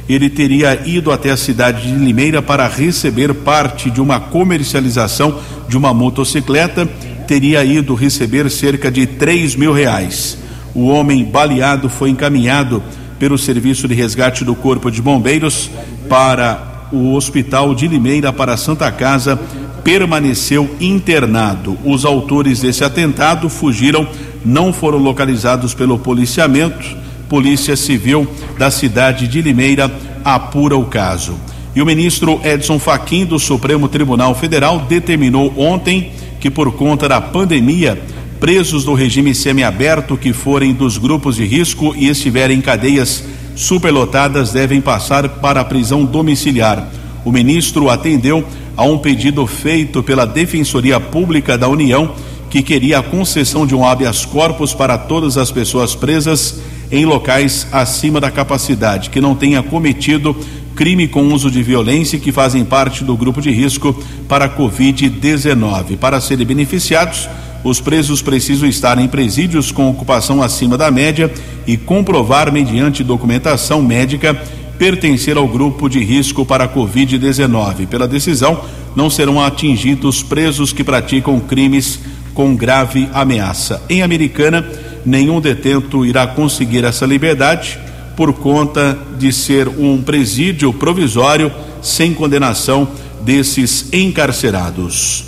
ele 0.08 0.30
teria 0.30 0.88
ido 0.88 1.12
até 1.12 1.32
a 1.32 1.38
cidade 1.38 1.88
de 1.88 1.94
Limeira 1.94 2.44
para 2.44 2.68
receber 2.68 3.34
parte 3.34 3.90
de 3.90 4.00
uma 4.00 4.20
comercialização 4.20 5.40
de 5.68 5.76
uma 5.76 5.94
motocicleta, 5.94 6.88
teria 7.28 7.64
ido 7.64 7.96
receber 7.96 8.52
cerca 8.52 8.92
de 8.92 9.08
três 9.08 9.56
mil 9.56 9.74
reais. 9.74 10.38
O 10.76 10.88
homem 10.88 11.24
baleado 11.24 11.90
foi 11.90 12.12
encaminhado 12.12 12.84
pelo 13.18 13.38
Serviço 13.38 13.88
de 13.88 13.96
Resgate 13.96 14.44
do 14.44 14.54
Corpo 14.54 14.92
de 14.92 15.02
Bombeiros 15.02 15.72
para 16.08 16.88
o 16.92 17.16
Hospital 17.16 17.74
de 17.74 17.88
Limeira 17.88 18.32
para 18.32 18.58
Santa 18.58 18.92
Casa, 18.92 19.40
permaneceu 19.84 20.70
internado. 20.80 21.78
Os 21.84 22.06
autores 22.06 22.62
desse 22.62 22.84
atentado 22.84 23.50
fugiram, 23.50 24.08
não 24.44 24.72
foram 24.72 24.98
localizados 24.98 25.74
pelo 25.74 26.00
policiamento. 26.00 27.04
Polícia 27.28 27.76
Civil 27.76 28.28
da 28.58 28.70
cidade 28.70 29.28
de 29.28 29.42
Limeira 29.42 29.92
apura 30.24 30.78
o 30.78 30.86
caso. 30.86 31.36
E 31.76 31.82
o 31.82 31.86
ministro 31.86 32.40
Edson 32.44 32.78
Fachin 32.78 33.26
do 33.26 33.40
Supremo 33.40 33.88
Tribunal 33.88 34.36
Federal 34.36 34.80
determinou 34.82 35.54
ontem 35.58 36.12
que 36.40 36.50
por 36.50 36.72
conta 36.74 37.10
da 37.10 37.20
pandemia 37.20 38.00
presos 38.40 38.84
do 38.84 38.94
regime 38.94 39.34
semiaberto 39.34 40.18
que 40.18 40.34
forem 40.34 40.74
dos 40.74 40.98
grupos 40.98 41.38
de 41.38 41.46
risco 41.46 41.96
e 41.96 42.10
estiverem 42.10 42.58
em 42.58 42.62
cadeias 42.62 43.24
superlotadas 43.56 44.52
devem 44.52 44.82
passar 44.82 45.30
para 45.30 45.62
a 45.62 45.66
prisão 45.66 46.04
domiciliar. 46.04 46.88
O 47.24 47.32
ministro 47.32 47.90
atendeu 47.90 48.46
a 48.76 48.84
um 48.84 48.98
pedido 48.98 49.46
feito 49.46 50.02
pela 50.02 50.26
Defensoria 50.26 51.00
Pública 51.00 51.58
da 51.58 51.68
União 51.68 52.14
que 52.50 52.62
queria 52.62 53.00
a 53.00 53.04
concessão 53.04 53.66
de 53.66 53.74
um 53.74 53.84
habeas 53.84 54.26
corpus 54.26 54.76
para 54.76 54.96
todas 54.96 55.38
as 55.38 55.50
pessoas 55.50 55.96
presas 55.96 56.60
em 56.92 57.04
locais 57.04 57.66
acima 57.72 58.22
da 58.22 58.30
capacidade, 58.30 59.10
que 59.10 59.20
não 59.20 59.34
tenha 59.34 59.64
cometido 59.64 60.36
crime 60.76 61.08
com 61.08 61.34
uso 61.34 61.50
de 61.50 61.64
violência 61.64 62.18
e 62.18 62.20
que 62.20 62.32
fazem 62.32 62.64
parte 62.64 63.04
do 63.04 63.18
grupo 63.18 63.42
de 63.42 63.50
risco 63.50 63.96
para 64.28 64.46
a 64.46 64.50
Covid-19. 64.50 65.98
Para 65.98 66.22
serem 66.22 66.46
beneficiados, 66.46 67.28
os 67.64 67.82
presos 67.82 68.22
precisam 68.22 68.70
estar 68.70 69.00
em 69.00 69.08
presídios 69.08 69.72
com 69.72 69.90
ocupação 69.90 70.42
acima 70.44 70.78
da 70.78 70.92
média 70.92 71.32
e 71.66 71.76
comprovar, 71.76 72.52
mediante 72.52 73.04
documentação 73.04 73.82
médica, 73.82 74.40
pertencer 74.78 75.38
ao 75.38 75.48
grupo 75.48 75.90
de 75.90 76.04
risco 76.04 76.46
para 76.46 76.66
a 76.66 76.70
Covid-19. 76.70 77.88
Pela 77.88 78.08
decisão, 78.08 78.62
não 78.96 79.10
serão 79.10 79.42
atingidos 79.42 80.22
presos 80.22 80.72
que 80.74 80.84
praticam 80.84 81.40
crimes 81.40 82.00
com 82.34 82.56
grave 82.56 83.10
ameaça. 83.14 83.82
Em 83.90 84.02
Americana, 84.02 84.68
nenhum 85.06 85.40
detento 85.40 86.06
irá 86.06 86.26
conseguir 86.28 86.84
essa 86.84 87.06
liberdade 87.06 87.80
por 88.16 88.34
conta 88.34 88.98
de 89.18 89.32
ser 89.32 89.68
um 89.68 90.02
presídio 90.02 90.72
provisório 90.74 91.52
sem 91.82 92.14
condenação 92.14 92.88
desses 93.22 93.92
encarcerados. 93.92 95.26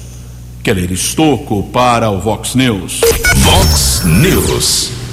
Keller 0.63 0.91
Estocco 0.91 1.63
para 1.71 2.09
o 2.09 2.19
Vox 2.19 2.55
News. 2.55 3.01
Vox 3.37 4.03
News. 4.05 5.04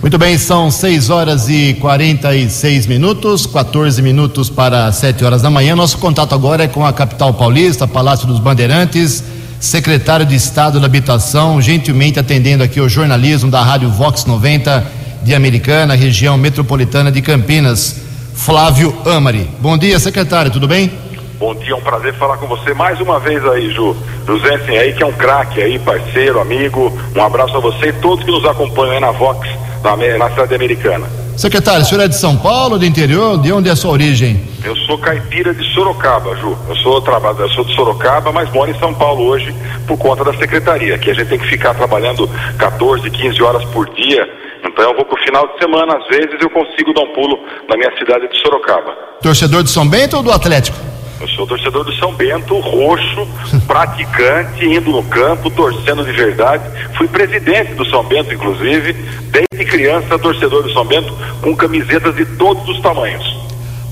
Muito 0.00 0.16
bem, 0.16 0.38
são 0.38 0.70
6 0.70 1.10
horas 1.10 1.50
e 1.50 1.74
46 1.74 2.86
minutos, 2.86 3.44
14 3.44 4.00
minutos 4.00 4.48
para 4.48 4.90
7 4.90 5.22
horas 5.22 5.42
da 5.42 5.50
manhã. 5.50 5.76
Nosso 5.76 5.98
contato 5.98 6.34
agora 6.34 6.64
é 6.64 6.68
com 6.68 6.86
a 6.86 6.92
capital 6.92 7.34
paulista, 7.34 7.86
Palácio 7.86 8.26
dos 8.26 8.38
Bandeirantes. 8.38 9.22
secretário 9.60 10.24
de 10.24 10.34
Estado 10.34 10.80
da 10.80 10.86
Habitação, 10.86 11.60
gentilmente 11.60 12.18
atendendo 12.18 12.64
aqui 12.64 12.80
o 12.80 12.88
jornalismo 12.88 13.50
da 13.50 13.62
Rádio 13.62 13.90
Vox 13.90 14.24
90 14.24 14.86
de 15.22 15.34
Americana, 15.34 15.94
região 15.94 16.38
metropolitana 16.38 17.12
de 17.12 17.20
Campinas, 17.20 17.96
Flávio 18.32 18.96
Amari. 19.04 19.50
Bom 19.60 19.76
dia, 19.76 19.98
secretário, 19.98 20.50
tudo 20.50 20.66
bem? 20.66 20.90
Bom 21.38 21.54
dia, 21.54 21.72
é 21.72 21.74
um 21.74 21.80
prazer 21.82 22.14
falar 22.14 22.38
com 22.38 22.46
você 22.46 22.72
mais 22.72 22.98
uma 23.02 23.20
vez 23.20 23.44
aí, 23.44 23.70
Ju. 23.70 23.94
José 24.26 24.54
aí 24.78 24.94
que 24.94 25.02
é 25.02 25.06
um 25.06 25.12
craque 25.12 25.60
aí, 25.60 25.78
parceiro, 25.78 26.40
amigo. 26.40 26.90
Um 27.14 27.22
abraço 27.22 27.54
a 27.54 27.60
você 27.60 27.88
e 27.88 27.92
todos 27.92 28.24
que 28.24 28.30
nos 28.30 28.46
acompanham 28.46 28.94
aí 28.94 29.00
na 29.00 29.10
Vox, 29.10 29.46
na, 29.82 30.18
na 30.18 30.30
cidade 30.30 30.54
americana. 30.54 31.06
Secretário, 31.36 31.82
o 31.82 31.84
senhor 31.84 32.02
é 32.02 32.08
de 32.08 32.16
São 32.16 32.36
Paulo, 32.36 32.78
do 32.78 32.84
interior? 32.84 33.40
De 33.40 33.50
onde 33.50 33.68
é 33.68 33.72
a 33.72 33.76
sua 33.76 33.92
origem? 33.92 34.46
Eu 34.62 34.76
sou 34.76 34.98
caipira 34.98 35.54
de 35.54 35.64
Sorocaba, 35.72 36.36
Ju. 36.36 36.56
Eu 36.68 36.76
sou, 36.76 37.02
eu 37.38 37.48
sou 37.48 37.64
de 37.64 37.74
Sorocaba, 37.74 38.30
mas 38.30 38.50
moro 38.52 38.70
em 38.70 38.78
São 38.78 38.92
Paulo 38.92 39.24
hoje 39.24 39.54
por 39.86 39.96
conta 39.96 40.22
da 40.22 40.34
secretaria, 40.34 40.98
que 40.98 41.10
a 41.10 41.14
gente 41.14 41.28
tem 41.28 41.38
que 41.38 41.46
ficar 41.46 41.72
trabalhando 41.74 42.28
14, 42.58 43.10
15 43.10 43.42
horas 43.42 43.64
por 43.66 43.88
dia. 43.94 44.28
Então 44.62 44.84
eu 44.84 44.94
vou 44.94 45.04
pro 45.06 45.16
final 45.24 45.46
de 45.46 45.58
semana, 45.58 45.96
às 45.96 46.06
vezes 46.08 46.36
eu 46.40 46.50
consigo 46.50 46.92
dar 46.92 47.02
um 47.02 47.12
pulo 47.14 47.38
na 47.68 47.76
minha 47.76 47.96
cidade 47.96 48.28
de 48.28 48.38
Sorocaba. 48.38 48.92
Torcedor 49.22 49.62
de 49.62 49.70
São 49.70 49.88
Bento 49.88 50.18
ou 50.18 50.22
do 50.22 50.30
Atlético? 50.30 50.76
Eu 51.20 51.28
sou 51.28 51.46
torcedor 51.46 51.84
do 51.84 51.94
São 51.96 52.14
Bento, 52.14 52.58
roxo, 52.58 53.28
praticante, 53.68 54.64
indo 54.64 54.90
no 54.90 55.02
campo, 55.02 55.50
torcendo 55.50 56.04
de 56.04 56.12
verdade. 56.12 56.64
Fui 56.96 57.06
presidente 57.06 57.74
do 57.74 57.84
São 57.84 58.02
Bento, 58.04 58.32
inclusive, 58.32 58.94
desde 59.30 59.70
criança, 59.70 60.18
torcedor 60.18 60.62
do 60.62 60.72
São 60.72 60.84
Bento, 60.86 61.12
com 61.42 61.54
camisetas 61.54 62.16
de 62.16 62.24
todos 62.24 62.66
os 62.68 62.80
tamanhos. 62.80 63.38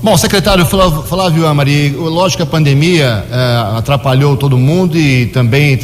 Bom, 0.01 0.15
secretário 0.15 0.65
Flávio 0.65 1.45
Amari, 1.45 1.89
lógico 1.89 2.37
que 2.37 2.43
a 2.43 2.51
pandemia 2.51 3.25
eh, 3.29 3.77
atrapalhou 3.77 4.37
todo 4.37 4.57
mundo 4.57 4.97
e 4.97 5.25
também 5.25 5.77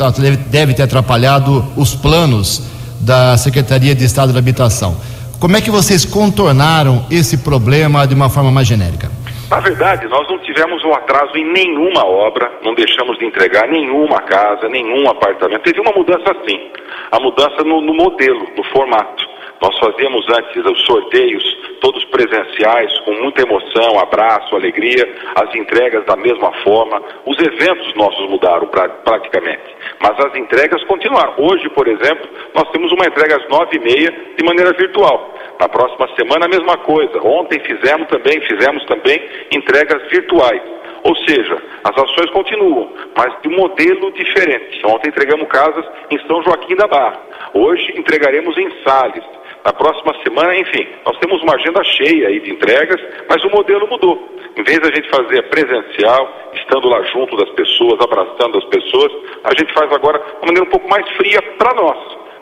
deve 0.47 0.73
ter 0.73 0.83
atrapalhado 0.83 1.65
os 1.75 1.93
planos 1.93 2.63
da 3.01 3.37
Secretaria 3.37 3.93
de 3.93 4.05
Estado 4.05 4.31
da 4.31 4.39
Habitação. 4.39 4.95
Como 5.37 5.57
é 5.57 5.61
que 5.61 5.69
vocês 5.69 6.05
contornaram 6.05 7.05
esse 7.11 7.37
problema 7.37 8.07
de 8.07 8.15
uma 8.15 8.29
forma 8.29 8.49
mais 8.51 8.67
genérica? 8.67 9.11
Na 9.49 9.59
verdade, 9.59 10.07
nós 10.07 10.27
não 10.27 10.39
tivemos 10.39 10.83
um 10.83 10.93
atraso 10.93 11.37
em 11.37 11.45
nenhuma 11.45 12.03
obra, 12.03 12.51
não 12.63 12.73
deixamos 12.73 13.17
de 13.19 13.25
entregar 13.25 13.67
nenhuma 13.67 14.19
casa, 14.21 14.67
nenhum 14.67 15.07
apartamento. 15.07 15.61
Teve 15.61 15.79
uma 15.81 15.91
mudança 15.91 16.35
sim, 16.47 16.71
a 17.11 17.19
mudança 17.19 17.63
no, 17.63 17.79
no 17.79 17.93
modelo, 17.93 18.47
no 18.57 18.63
formato. 18.65 19.23
Nós 19.61 19.77
fazíamos 19.79 20.25
antes 20.29 20.65
os 20.65 20.85
sorteios, 20.85 21.43
todos 21.81 22.03
presenciais, 22.05 22.97
com 22.99 23.11
muita 23.13 23.41
emoção, 23.41 23.99
abraço, 23.99 24.55
alegria, 24.55 25.07
as 25.35 25.55
entregas 25.55 26.05
da 26.05 26.15
mesma 26.15 26.51
forma. 26.63 27.01
Os 27.25 27.37
eventos 27.39 27.93
nossos 27.95 28.29
mudaram 28.29 28.67
pra, 28.67 28.89
praticamente, 28.89 29.75
mas 30.01 30.19
as 30.25 30.35
entregas 30.35 30.83
continuaram. 30.83 31.33
Hoje, 31.37 31.69
por 31.69 31.87
exemplo, 31.87 32.29
nós 32.53 32.69
temos 32.71 32.91
uma 32.91 33.05
entrega 33.05 33.37
às 33.37 33.47
nove 33.49 33.77
e 33.77 33.79
meia 33.79 34.13
de 34.37 34.43
maneira 34.43 34.73
virtual. 34.73 35.33
Na 35.59 35.69
próxima 35.69 36.07
semana 36.15 36.45
a 36.45 36.49
mesma 36.49 36.77
coisa. 36.77 37.21
Ontem 37.25 37.59
fizemos 37.61 38.07
também, 38.07 38.41
fizemos 38.41 38.83
também 38.85 39.21
entregas 39.51 40.01
virtuais. 40.09 40.61
Ou 41.03 41.15
seja, 41.17 41.55
as 41.83 41.95
ações 41.95 42.31
continuam, 42.31 42.91
mas 43.15 43.31
de 43.41 43.47
um 43.47 43.57
modelo 43.57 44.11
diferente. 44.13 44.81
Ontem 44.85 45.09
entregamos 45.09 45.47
casas 45.47 45.85
em 46.09 46.19
São 46.25 46.41
Joaquim 46.41 46.75
da 46.75 46.87
Barra. 46.87 47.21
Hoje 47.53 47.93
entregaremos 47.95 48.57
em 48.57 48.69
Sales. 48.83 49.23
Na 49.65 49.73
próxima 49.73 50.13
semana, 50.21 50.55
enfim, 50.55 50.85
nós 51.03 51.17
temos 51.17 51.41
uma 51.41 51.55
agenda 51.55 51.83
cheia 51.83 52.27
aí 52.27 52.39
de 52.39 52.51
entregas, 52.51 53.01
mas 53.27 53.43
o 53.43 53.49
modelo 53.49 53.87
mudou. 53.89 54.29
Em 54.55 54.63
vez 54.63 54.79
da 54.79 54.93
gente 54.93 55.09
fazer 55.09 55.41
presencial, 55.49 56.51
estando 56.53 56.87
lá 56.87 57.01
junto 57.11 57.35
das 57.35 57.49
pessoas, 57.55 57.99
abraçando 57.99 58.59
as 58.59 58.65
pessoas, 58.65 59.11
a 59.43 59.49
gente 59.57 59.73
faz 59.73 59.91
agora 59.91 60.19
de 60.19 60.25
uma 60.35 60.45
maneira 60.45 60.67
um 60.67 60.69
pouco 60.69 60.87
mais 60.87 61.09
fria 61.17 61.41
para 61.57 61.73
nós, 61.73 61.97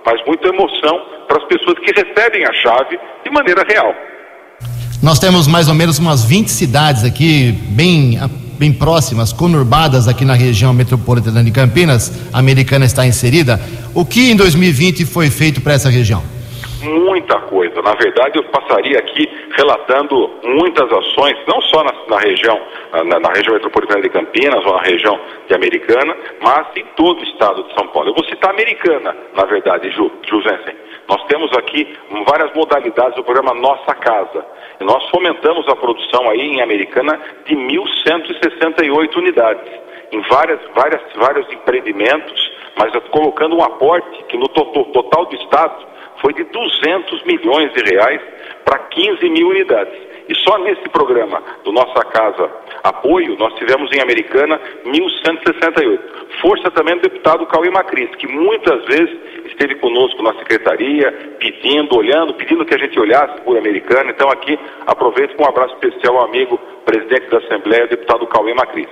mas 0.06 0.20
muita 0.28 0.50
emoção 0.50 1.02
para 1.26 1.38
as 1.38 1.46
pessoas 1.46 1.80
que 1.80 1.94
recebem 1.94 2.46
a 2.46 2.54
chave 2.56 3.00
de 3.24 3.32
maneira 3.32 3.64
real. 3.64 3.96
Nós 5.02 5.18
temos 5.18 5.48
mais 5.48 5.70
ou 5.70 5.76
menos 5.76 6.00
umas 6.00 6.26
20 6.26 6.50
cidades 6.50 7.06
aqui, 7.06 7.54
bem, 7.70 8.20
bem 8.60 8.74
próximas, 8.74 9.32
conurbadas 9.32 10.10
aqui 10.10 10.26
na 10.26 10.34
região 10.34 10.74
metropolitana 10.74 11.42
de 11.42 11.52
Campinas, 11.52 12.30
a 12.34 12.40
americana 12.40 12.84
está 12.84 13.08
inserida. 13.08 13.62
O 13.96 14.06
que 14.06 14.30
em 14.30 14.36
2020 14.36 15.06
foi 15.06 15.30
feito 15.30 15.62
para 15.62 15.72
essa 15.72 15.90
região? 15.90 16.22
Muita 16.84 17.40
coisa. 17.42 17.82
Na 17.82 17.94
verdade, 17.94 18.38
eu 18.38 18.44
passaria 18.46 19.00
aqui 19.00 19.30
relatando 19.56 20.30
muitas 20.44 20.92
ações, 20.92 21.38
não 21.48 21.62
só 21.62 21.84
na, 21.84 21.94
na 22.08 22.20
região, 22.20 22.60
na, 22.92 23.20
na, 23.20 23.30
região 23.30 23.54
metropolitana 23.54 24.02
de 24.02 24.10
Campinas 24.10 24.66
ou 24.66 24.74
na 24.74 24.82
região 24.82 25.20
de 25.48 25.56
Americana, 25.56 26.16
mas 26.42 26.68
em 26.76 26.86
todo 26.96 27.20
o 27.20 27.24
estado 27.24 27.64
de 27.64 27.74
São 27.74 27.88
Paulo. 27.88 28.10
Eu 28.10 28.16
vou 28.16 28.26
citar 28.26 28.52
Americana, 28.52 29.16
na 29.36 29.46
verdade, 29.46 29.90
Ju, 29.92 30.12
Ju 30.28 30.42
Zensen. 30.42 30.76
Nós 31.08 31.24
temos 31.26 31.52
aqui 31.58 31.98
várias 32.26 32.54
modalidades 32.54 33.16
do 33.16 33.24
programa 33.24 33.54
Nossa 33.54 33.94
Casa. 33.96 34.46
E 34.80 34.84
nós 34.84 35.08
fomentamos 35.10 35.68
a 35.68 35.76
produção 35.76 36.30
aí 36.30 36.42
em 36.42 36.62
Americana 36.62 37.20
de 37.46 37.56
1.168 37.56 39.16
unidades, 39.18 39.72
em 40.12 40.22
várias, 40.22 40.60
várias, 40.74 41.02
vários 41.16 41.52
empreendimentos, 41.52 42.52
mas 42.78 42.92
colocando 43.10 43.56
um 43.56 43.64
aporte 43.64 44.24
que 44.24 44.38
no 44.38 44.48
total 44.48 45.26
do 45.26 45.36
Estado 45.36 45.93
foi 46.24 46.34
de 46.34 46.46
200 46.46 47.24
milhões 47.26 47.74
de 47.74 47.84
reais 47.84 48.22
para 48.64 48.80
15 48.80 49.30
mil 49.30 49.50
unidades. 49.50 49.94
E 50.30 50.36
só 50.36 50.58
nesse 50.60 50.88
programa 50.90 51.44
do 51.66 51.74
Nossa 51.74 52.02
Casa 52.06 52.50
Apoio, 52.82 53.36
nós 53.38 53.54
tivemos 53.56 53.92
em 53.92 54.02
Americana 54.02 54.58
1.168. 54.86 56.00
Força 56.42 56.72
também 56.72 56.96
do 56.96 57.02
deputado 57.02 57.46
Cauê 57.48 57.70
Macris, 57.70 58.10
que 58.16 58.28
muitas 58.28 58.86
vezes 58.86 59.16
esteve 59.48 59.76
conosco 59.76 60.24
na 60.24 60.34
secretaria, 60.36 61.12
pedindo, 61.40 61.98
olhando, 61.98 62.34
pedindo 62.36 62.66
que 62.66 62.74
a 62.74 62.78
gente 62.78 62.98
olhasse 62.98 63.42
por 63.42 63.58
Americana. 63.58 64.12
Então 64.12 64.30
aqui 64.30 64.58
aproveito 64.88 65.36
com 65.36 65.44
um 65.44 65.48
abraço 65.48 65.74
especial 65.76 66.18
ao 66.18 66.26
amigo 66.26 66.58
presidente 66.86 67.30
da 67.30 67.40
Assembleia, 67.40 67.88
deputado 67.88 68.26
Cauê 68.28 68.54
Macris. 68.54 68.88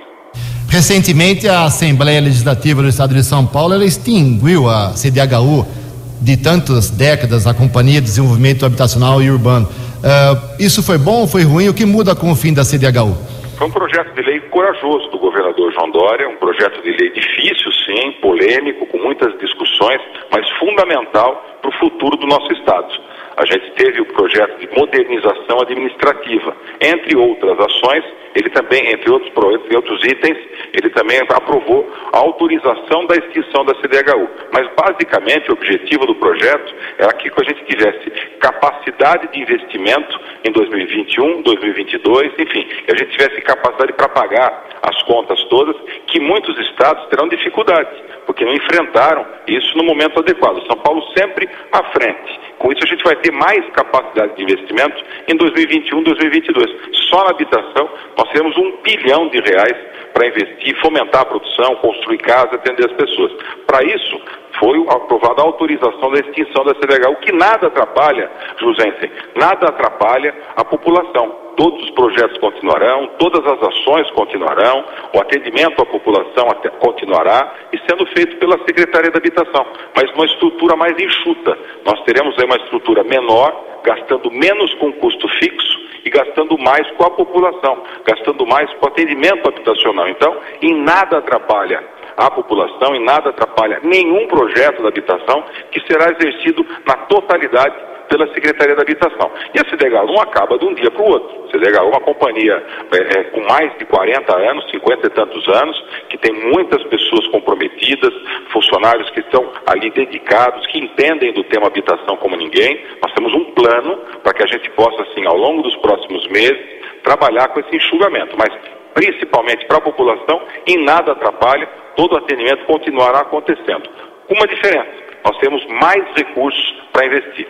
Recentemente, 0.70 1.48
a 1.48 1.64
Assembleia 1.64 2.20
Legislativa 2.20 2.82
do 2.82 2.88
Estado 2.88 3.14
de 3.14 3.22
São 3.22 3.46
Paulo 3.46 3.82
extinguiu 3.82 4.68
a 4.68 4.92
CDHU 4.94 5.81
de 6.22 6.36
tantas 6.36 6.90
décadas 6.90 7.46
a 7.46 7.52
Companhia 7.52 8.00
de 8.00 8.06
Desenvolvimento 8.06 8.64
Habitacional 8.64 9.20
e 9.20 9.30
Urbano. 9.30 9.66
Uh, 9.66 10.62
isso 10.62 10.82
foi 10.82 10.98
bom 10.98 11.22
ou 11.22 11.26
foi 11.26 11.42
ruim? 11.42 11.68
O 11.68 11.74
que 11.74 11.84
muda 11.84 12.14
com 12.14 12.30
o 12.30 12.36
fim 12.36 12.54
da 12.54 12.62
CDHU? 12.62 13.16
Foi 13.58 13.66
um 13.66 13.70
projeto 13.70 14.14
de 14.14 14.22
lei 14.22 14.40
corajoso 14.40 15.10
do 15.10 15.18
governador 15.18 15.72
João 15.72 15.90
Dória, 15.90 16.28
um 16.28 16.36
projeto 16.36 16.82
de 16.82 16.90
lei 16.90 17.10
difícil, 17.10 17.70
sim, 17.86 18.12
polêmico, 18.20 18.86
com 18.86 18.98
muitas 18.98 19.36
discussões, 19.38 20.00
mas 20.30 20.48
fundamental 20.58 21.44
para 21.60 21.70
o 21.70 21.78
futuro 21.78 22.16
do 22.16 22.26
nosso 22.26 22.52
Estado. 22.52 22.92
A 23.36 23.44
gente 23.46 23.70
teve 23.72 24.00
o 24.00 24.06
projeto 24.06 24.58
de 24.58 24.68
modernização 24.76 25.60
administrativa, 25.60 26.54
entre 26.80 27.16
outras 27.16 27.58
ações, 27.58 28.04
ele 28.34 28.50
também, 28.50 28.90
entre 28.90 29.10
outros, 29.10 29.32
entre 29.54 29.76
outros 29.76 30.04
itens, 30.04 30.38
ele 30.72 30.90
também 30.90 31.18
aprovou 31.28 31.90
a 32.12 32.18
autorização 32.18 33.06
da 33.06 33.16
extinção 33.16 33.64
da 33.64 33.74
CDHU. 33.74 34.28
Mas, 34.52 34.68
basicamente, 34.74 35.50
o 35.50 35.54
objetivo 35.54 36.06
do 36.06 36.14
projeto 36.14 36.74
era 36.98 37.12
que 37.14 37.28
a 37.28 37.44
gente 37.44 37.64
tivesse 37.64 38.10
capacidade 38.38 39.28
de 39.32 39.40
investimento 39.40 40.18
em 40.44 40.52
2021, 40.52 41.42
2022, 41.42 42.32
enfim, 42.38 42.64
que 42.86 42.92
a 42.92 42.96
gente 42.96 43.10
tivesse 43.12 43.40
capacidade 43.42 43.92
para 43.92 44.08
pagar 44.08 44.64
as 44.82 45.02
contas 45.02 45.42
todas, 45.44 45.76
que 46.06 46.20
muitos 46.20 46.58
estados 46.68 47.06
terão 47.08 47.28
dificuldades, 47.28 47.96
porque 48.26 48.44
não 48.44 48.54
enfrentaram 48.54 49.26
isso 49.46 49.76
no 49.76 49.84
momento 49.84 50.18
adequado. 50.18 50.64
São 50.66 50.76
Paulo 50.78 51.02
sempre 51.16 51.48
à 51.72 51.82
frente. 51.92 52.40
Com 52.58 52.72
isso, 52.72 52.84
a 52.84 52.86
gente 52.86 53.04
vai 53.04 53.16
ter 53.16 53.32
mais 53.32 53.64
capacidade 53.70 54.36
de 54.36 54.42
investimento 54.42 55.04
em 55.28 55.36
2021, 55.36 56.02
2022. 56.02 56.66
Só 57.10 57.24
na 57.24 57.30
habitação, 57.30 57.88
nós 58.22 58.30
temos 58.32 58.56
um 58.56 58.76
bilhão 58.82 59.28
de 59.30 59.40
reais 59.40 59.76
para 60.14 60.28
investir, 60.28 60.76
fomentar 60.80 61.22
a 61.22 61.24
produção, 61.24 61.74
construir 61.76 62.18
casa, 62.18 62.54
atender 62.54 62.88
as 62.88 62.96
pessoas. 62.96 63.32
Para 63.66 63.82
isso, 63.84 64.20
foi 64.58 64.78
aprovada 64.88 65.42
a 65.42 65.44
autorização 65.44 66.10
da 66.10 66.20
extinção 66.20 66.64
da 66.64 66.74
CDH, 66.74 67.08
o 67.10 67.16
que 67.16 67.32
nada 67.32 67.68
atrapalha, 67.68 68.30
Jusensen, 68.58 69.10
nada 69.34 69.66
atrapalha 69.66 70.34
a 70.56 70.64
população. 70.64 71.42
Todos 71.56 71.82
os 71.82 71.90
projetos 71.90 72.38
continuarão, 72.38 73.10
todas 73.18 73.44
as 73.46 73.62
ações 73.62 74.10
continuarão, 74.12 74.84
o 75.14 75.20
atendimento 75.20 75.82
à 75.82 75.86
população 75.86 76.48
continuará 76.78 77.54
e 77.72 77.78
sendo 77.88 78.06
feito 78.06 78.36
pela 78.38 78.58
Secretaria 78.64 79.10
da 79.10 79.18
Habitação, 79.18 79.66
mas 79.94 80.10
uma 80.14 80.24
estrutura 80.24 80.76
mais 80.76 80.98
enxuta. 80.98 81.58
Nós 81.84 82.00
teremos 82.04 82.38
aí 82.38 82.46
uma 82.46 82.56
estrutura 82.56 83.04
menor, 83.04 83.54
gastando 83.84 84.30
menos 84.30 84.72
com 84.74 84.92
custo 84.94 85.28
fixo 85.40 85.78
e 86.04 86.10
gastando 86.10 86.56
mais 86.58 86.90
com 86.92 87.04
a 87.04 87.10
população, 87.10 87.82
gastando 88.04 88.46
mais 88.46 88.72
com 88.74 88.86
o 88.86 88.88
atendimento 88.88 89.46
habitacional. 89.46 90.08
Então, 90.08 90.36
em 90.62 90.74
nada 90.82 91.18
atrapalha 91.18 91.84
à 92.16 92.30
população 92.30 92.94
e 92.94 92.98
nada 92.98 93.30
atrapalha 93.30 93.80
nenhum 93.82 94.26
projeto 94.26 94.82
da 94.82 94.88
habitação 94.88 95.44
que 95.70 95.80
será 95.86 96.10
exercido 96.10 96.64
na 96.86 96.94
totalidade 97.06 97.92
pela 98.12 98.26
Secretaria 98.34 98.74
da 98.74 98.82
Habitação. 98.82 99.30
E 99.54 99.58
a 99.58 99.70
CDH 99.70 100.06
não 100.06 100.20
acaba 100.20 100.58
de 100.58 100.66
um 100.66 100.74
dia 100.74 100.90
para 100.90 101.02
o 101.02 101.08
outro. 101.08 101.44
A 101.46 101.50
CDH 101.50 101.78
é 101.78 101.80
uma 101.80 102.00
companhia 102.00 102.62
é, 102.92 103.18
é, 103.18 103.24
com 103.24 103.40
mais 103.40 103.72
de 103.78 103.86
40 103.86 104.36
anos, 104.36 104.70
50 104.70 105.06
e 105.06 105.10
tantos 105.10 105.48
anos, 105.48 105.84
que 106.10 106.18
tem 106.18 106.32
muitas 106.52 106.82
pessoas 106.84 107.26
comprometidas, 107.28 108.12
funcionários 108.52 109.08
que 109.10 109.20
estão 109.20 109.50
ali 109.66 109.90
dedicados, 109.90 110.66
que 110.66 110.78
entendem 110.78 111.32
do 111.32 111.42
tema 111.44 111.68
habitação 111.68 112.16
como 112.18 112.36
ninguém. 112.36 112.84
Nós 113.02 113.12
temos 113.14 113.32
um 113.32 113.44
plano 113.52 113.96
para 114.22 114.34
que 114.34 114.42
a 114.42 114.46
gente 114.46 114.68
possa, 114.72 115.02
assim, 115.02 115.26
ao 115.26 115.36
longo 115.36 115.62
dos 115.62 115.76
próximos 115.76 116.26
meses, 116.28 116.60
trabalhar 117.02 117.48
com 117.48 117.60
esse 117.60 117.74
enxugamento. 117.74 118.36
Mas 118.36 118.52
principalmente 118.94 119.64
para 119.66 119.78
a 119.78 119.80
população, 119.80 120.42
em 120.66 120.84
nada 120.84 121.12
atrapalha, 121.12 121.66
todo 121.96 122.12
o 122.14 122.16
atendimento 122.16 122.64
continuará 122.66 123.20
acontecendo. 123.20 123.88
Uma 124.28 124.46
diferença, 124.46 124.88
nós 125.24 125.36
temos 125.38 125.64
mais 125.80 126.02
recursos 126.16 126.62
para 126.92 127.06
investir. 127.06 127.46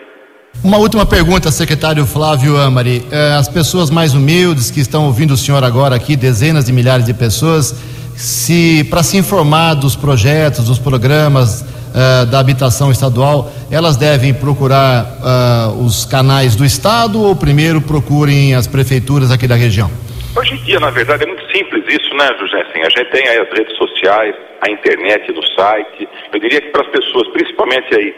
Uma 0.62 0.76
última 0.76 1.04
pergunta, 1.04 1.50
secretário 1.50 2.06
Flávio 2.06 2.56
Amari. 2.56 3.04
Eh, 3.10 3.34
as 3.36 3.48
pessoas 3.48 3.90
mais 3.90 4.14
humildes 4.14 4.70
que 4.70 4.80
estão 4.80 5.06
ouvindo 5.06 5.32
o 5.32 5.36
senhor 5.36 5.64
agora 5.64 5.96
aqui, 5.96 6.14
dezenas 6.14 6.66
de 6.66 6.72
milhares 6.72 7.04
de 7.04 7.14
pessoas, 7.14 7.74
se 8.14 8.84
para 8.90 9.02
se 9.02 9.16
informar 9.16 9.74
dos 9.74 9.96
projetos, 9.96 10.66
dos 10.66 10.78
programas 10.78 11.62
uh, 11.62 12.26
da 12.26 12.38
habitação 12.38 12.90
estadual, 12.90 13.50
elas 13.70 13.96
devem 13.96 14.32
procurar 14.32 15.72
uh, 15.74 15.82
os 15.82 16.04
canais 16.04 16.54
do 16.54 16.64
estado 16.64 17.20
ou 17.20 17.34
primeiro 17.34 17.80
procurem 17.80 18.54
as 18.54 18.66
prefeituras 18.66 19.30
aqui 19.30 19.48
da 19.48 19.54
região? 19.56 19.90
Hoje 20.34 20.54
em 20.54 20.64
dia, 20.64 20.80
na 20.80 20.88
verdade, 20.88 21.24
é 21.24 21.26
muito 21.26 21.44
simples 21.54 21.84
isso, 21.86 22.14
né, 22.14 22.26
José? 22.40 22.62
Assim, 22.62 22.80
a 22.80 22.88
gente 22.88 23.10
tem 23.10 23.28
aí 23.28 23.38
as 23.38 23.50
redes 23.50 23.76
sociais, 23.76 24.34
a 24.62 24.70
internet 24.70 25.30
no 25.30 25.42
site. 25.48 26.08
Eu 26.32 26.40
diria 26.40 26.58
que 26.58 26.70
para 26.70 26.80
as 26.80 26.88
pessoas, 26.88 27.28
principalmente 27.28 27.94
aí 27.94 28.14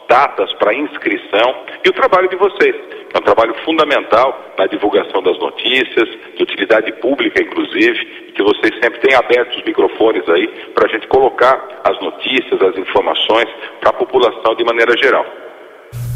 datas 0.08 0.52
para 0.54 0.74
inscrição 0.74 1.56
e 1.84 1.90
o 1.90 1.94
trabalho 1.94 2.30
de 2.30 2.36
vocês. 2.36 2.76
É 3.14 3.18
um 3.18 3.22
trabalho 3.22 3.56
fundamental 3.64 4.54
na 4.58 4.68
divulgação 4.68 5.22
das 5.24 5.38
notícias, 5.40 6.10
de 6.36 6.44
utilidade 6.44 6.92
pública, 6.94 7.42
inclusive, 7.42 8.32
que 8.36 8.44
vocês 8.44 8.74
sempre 8.82 9.00
têm 9.00 9.16
abertos 9.16 9.58
os 9.58 9.64
microfones 9.64 10.28
aí 10.30 10.48
para 10.74 10.88
a 10.88 10.90
gente 10.90 11.08
colocar 11.08 11.82
as 11.84 12.00
notícias, 12.02 12.62
as 12.62 12.78
informações 12.78 13.48
para 13.80 13.90
a 13.90 13.94
população 13.94 14.56
de 14.56 14.64
maneira 14.64 14.96
geral. 14.98 15.26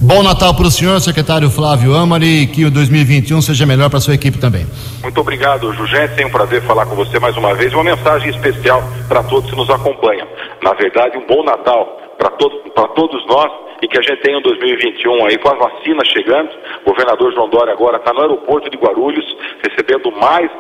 Bom 0.02 0.24
Natal 0.24 0.56
para 0.56 0.66
o 0.66 0.72
senhor, 0.72 1.00
secretário 1.00 1.50
Flávio 1.50 1.96
Amari, 1.96 2.42
e 2.42 2.48
que 2.48 2.66
o 2.66 2.72
2021 2.72 3.42
seja 3.42 3.66
melhor 3.66 3.90
para 3.90 4.00
a 4.00 4.02
sua 4.02 4.16
equipe 4.16 4.38
também. 4.40 4.66
Muito 5.02 5.22
obrigado, 5.22 5.72
Jugé. 5.74 6.08
Tem 6.08 6.26
um 6.26 6.32
prazer 6.32 6.62
falar 6.64 6.88
com 6.88 6.96
você 6.96 7.20
mais 7.20 7.38
uma 7.38 7.54
vez. 7.54 7.72
Uma 7.74 7.84
mensagem 7.84 8.30
especial 8.32 8.84
para 9.08 9.24
todos 9.24 9.50
que 9.50 9.56
nos 9.56 9.70
acompanham. 9.70 10.28
Na 10.62 10.74
verdade, 10.74 11.18
um 11.18 11.26
bom 11.28 11.44
Natal 11.44 11.86
para 12.18 12.32
todos, 12.32 12.60
todos 12.96 13.26
nós 13.28 13.52
e 13.82 13.88
que 13.88 13.98
a 13.98 14.02
gente 14.02 14.22
tenha 14.22 14.38
um 14.38 14.42
2021 14.42 15.26
aí 15.26 15.38
com 15.38 15.50
a 15.50 15.56
vacina 15.56 16.04
chegando. 16.06 16.50
O 16.86 16.90
governador 16.90 17.34
João 17.34 17.50
Dória 17.50 17.74
agora 17.74 17.98
está 17.98 18.14
no 18.14 18.22
aeroporto 18.22 18.70
de 18.70 18.78
Guarulhos, 18.78 19.26
recebendo 19.64 20.12
mais 20.12 20.52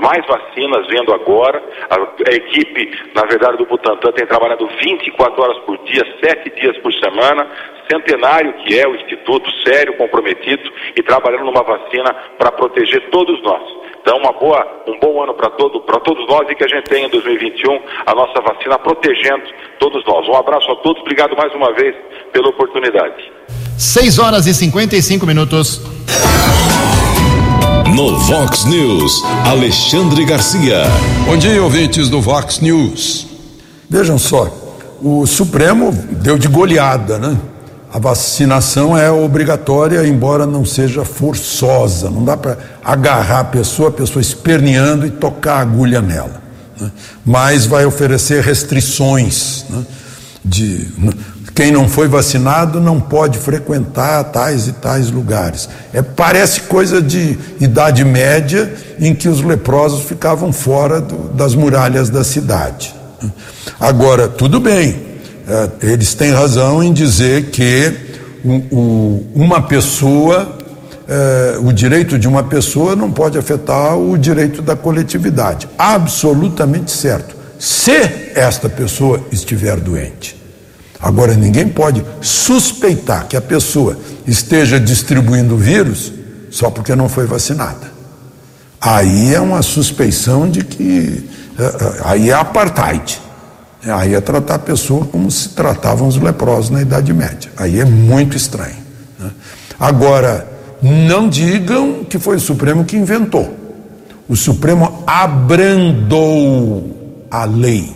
mais 0.00 0.24
vacinas 0.26 0.86
vindo 0.88 1.12
agora. 1.12 1.62
A, 1.88 1.96
a, 1.96 2.34
equipe, 2.34 2.90
na 3.14 3.24
verdade, 3.24 3.58
do 3.58 3.66
Butantan 3.66 4.12
tem 4.12 4.26
trabalhado 4.26 4.68
24 4.82 5.42
horas 5.42 5.58
por 5.64 5.78
dia, 5.84 6.04
7 6.22 6.50
dias 6.60 6.76
por 6.78 6.92
semana. 6.94 7.46
Centenário 7.90 8.52
que 8.64 8.78
é 8.78 8.86
o 8.86 8.94
Instituto, 8.94 9.50
sério, 9.66 9.96
comprometido 9.96 10.62
e 10.96 11.02
trabalhando 11.02 11.44
numa 11.44 11.62
vacina 11.62 12.14
para 12.38 12.52
proteger 12.52 13.10
todos 13.10 13.42
nós. 13.42 13.62
Então, 14.00 14.16
uma 14.16 14.32
boa, 14.32 14.82
um 14.86 14.98
bom 14.98 15.22
ano 15.22 15.34
para 15.34 15.50
todo, 15.50 15.80
todos 15.80 16.26
nós 16.26 16.48
e 16.48 16.54
que 16.54 16.64
a 16.64 16.68
gente 16.68 16.84
tenha 16.84 17.06
em 17.06 17.10
2021 17.10 17.80
a 18.06 18.14
nossa 18.14 18.40
vacina 18.40 18.78
protegendo 18.78 19.44
todos 19.78 20.04
nós. 20.06 20.26
Um 20.28 20.36
abraço 20.36 20.70
a 20.70 20.76
todos, 20.76 21.02
obrigado 21.02 21.36
mais 21.36 21.54
uma 21.54 21.72
vez 21.72 21.94
pela 22.32 22.48
oportunidade. 22.48 23.30
6 23.76 24.18
horas 24.18 24.46
e 24.46 24.54
55 24.54 25.26
minutos. 25.26 25.80
No 27.94 28.18
Vox 28.20 28.64
News, 28.66 29.22
Alexandre 29.44 30.24
Garcia. 30.24 30.84
Bom 31.26 31.36
dia, 31.36 31.60
ouvintes 31.62 32.08
do 32.08 32.20
Vox 32.20 32.60
News. 32.60 33.26
Vejam 33.88 34.16
só, 34.16 34.48
o 35.02 35.26
Supremo 35.26 35.92
deu 35.92 36.38
de 36.38 36.46
goleada, 36.46 37.18
né? 37.18 37.36
A 37.92 37.98
vacinação 37.98 38.96
é 38.96 39.10
obrigatória, 39.10 40.06
embora 40.06 40.46
não 40.46 40.64
seja 40.64 41.04
forçosa. 41.04 42.08
Não 42.08 42.24
dá 42.24 42.36
para 42.36 42.58
agarrar 42.84 43.40
a 43.40 43.44
pessoa, 43.44 43.88
a 43.88 43.92
pessoa 43.92 44.20
esperneando 44.20 45.04
e 45.06 45.10
tocar 45.10 45.54
a 45.54 45.60
agulha 45.60 46.00
nela. 46.00 46.40
Né? 46.80 46.92
Mas 47.24 47.66
vai 47.66 47.84
oferecer 47.84 48.44
restrições 48.44 49.64
né? 49.68 49.84
de 50.44 50.86
quem 51.60 51.70
não 51.70 51.86
foi 51.86 52.08
vacinado 52.08 52.80
não 52.80 52.98
pode 52.98 53.38
frequentar 53.38 54.24
tais 54.24 54.66
e 54.66 54.72
tais 54.72 55.10
lugares. 55.10 55.68
É, 55.92 56.00
parece 56.00 56.62
coisa 56.62 57.02
de 57.02 57.38
idade 57.60 58.02
média 58.02 58.72
em 58.98 59.14
que 59.14 59.28
os 59.28 59.42
leprosos 59.42 60.04
ficavam 60.04 60.54
fora 60.54 61.02
do, 61.02 61.28
das 61.34 61.54
muralhas 61.54 62.08
da 62.08 62.24
cidade. 62.24 62.94
Agora, 63.78 64.26
tudo 64.26 64.58
bem, 64.58 65.02
é, 65.46 65.68
eles 65.82 66.14
têm 66.14 66.30
razão 66.30 66.82
em 66.82 66.94
dizer 66.94 67.50
que 67.50 67.92
o, 68.42 68.54
o, 68.74 69.26
uma 69.34 69.60
pessoa, 69.60 70.56
é, 71.06 71.58
o 71.62 71.74
direito 71.74 72.18
de 72.18 72.26
uma 72.26 72.42
pessoa 72.42 72.96
não 72.96 73.12
pode 73.12 73.36
afetar 73.36 73.98
o 73.98 74.16
direito 74.16 74.62
da 74.62 74.74
coletividade. 74.74 75.68
Absolutamente 75.76 76.90
certo. 76.90 77.36
Se 77.58 78.32
esta 78.34 78.66
pessoa 78.66 79.20
estiver 79.30 79.78
doente. 79.78 80.39
Agora, 81.02 81.34
ninguém 81.34 81.66
pode 81.68 82.04
suspeitar 82.20 83.26
que 83.26 83.36
a 83.36 83.40
pessoa 83.40 83.96
esteja 84.26 84.78
distribuindo 84.78 85.56
vírus 85.56 86.12
só 86.50 86.68
porque 86.70 86.94
não 86.94 87.08
foi 87.08 87.26
vacinada. 87.26 87.90
Aí 88.80 89.34
é 89.34 89.40
uma 89.40 89.62
suspeição 89.62 90.50
de 90.50 90.62
que. 90.64 91.28
É, 91.58 91.62
é, 91.62 92.00
aí 92.04 92.30
é 92.30 92.34
apartheid. 92.34 93.20
Aí 93.82 94.14
é 94.14 94.20
tratar 94.20 94.56
a 94.56 94.58
pessoa 94.58 95.06
como 95.06 95.30
se 95.30 95.50
tratavam 95.50 96.06
os 96.06 96.16
leprosos 96.18 96.70
na 96.70 96.82
Idade 96.82 97.14
Média. 97.14 97.50
Aí 97.56 97.80
é 97.80 97.84
muito 97.84 98.36
estranho. 98.36 98.76
Né? 99.18 99.30
Agora, 99.78 100.46
não 100.82 101.28
digam 101.28 102.04
que 102.04 102.18
foi 102.18 102.36
o 102.36 102.40
Supremo 102.40 102.84
que 102.84 102.96
inventou. 102.96 103.56
O 104.28 104.36
Supremo 104.36 105.02
abrandou 105.06 106.46
a 107.30 107.44
lei. 107.44 107.94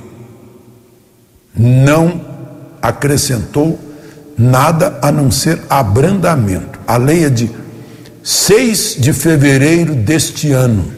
Não 1.54 2.33
acrescentou 2.84 3.78
nada 4.36 4.98
a 5.00 5.10
não 5.10 5.30
ser 5.30 5.62
abrandamento. 5.70 6.78
A 6.86 6.98
lei 6.98 7.24
é 7.24 7.30
de 7.30 7.50
6 8.22 8.96
de 8.98 9.12
fevereiro 9.14 9.94
deste 9.94 10.52
ano. 10.52 10.92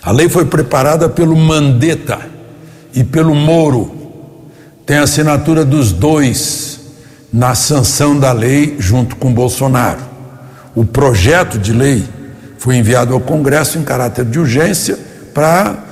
A 0.00 0.12
lei 0.12 0.28
foi 0.28 0.44
preparada 0.44 1.08
pelo 1.08 1.36
Mandetta 1.36 2.20
e 2.94 3.02
pelo 3.02 3.34
Moro. 3.34 3.96
Tem 4.86 4.98
a 4.98 5.02
assinatura 5.02 5.64
dos 5.64 5.90
dois 5.92 6.80
na 7.32 7.54
sanção 7.56 8.18
da 8.18 8.32
lei 8.32 8.76
junto 8.78 9.16
com 9.16 9.32
Bolsonaro. 9.32 10.00
O 10.74 10.84
projeto 10.84 11.58
de 11.58 11.72
lei 11.72 12.04
foi 12.58 12.76
enviado 12.76 13.12
ao 13.12 13.20
Congresso 13.20 13.76
em 13.76 13.82
caráter 13.82 14.24
de 14.24 14.38
urgência 14.38 14.96
para 15.34 15.90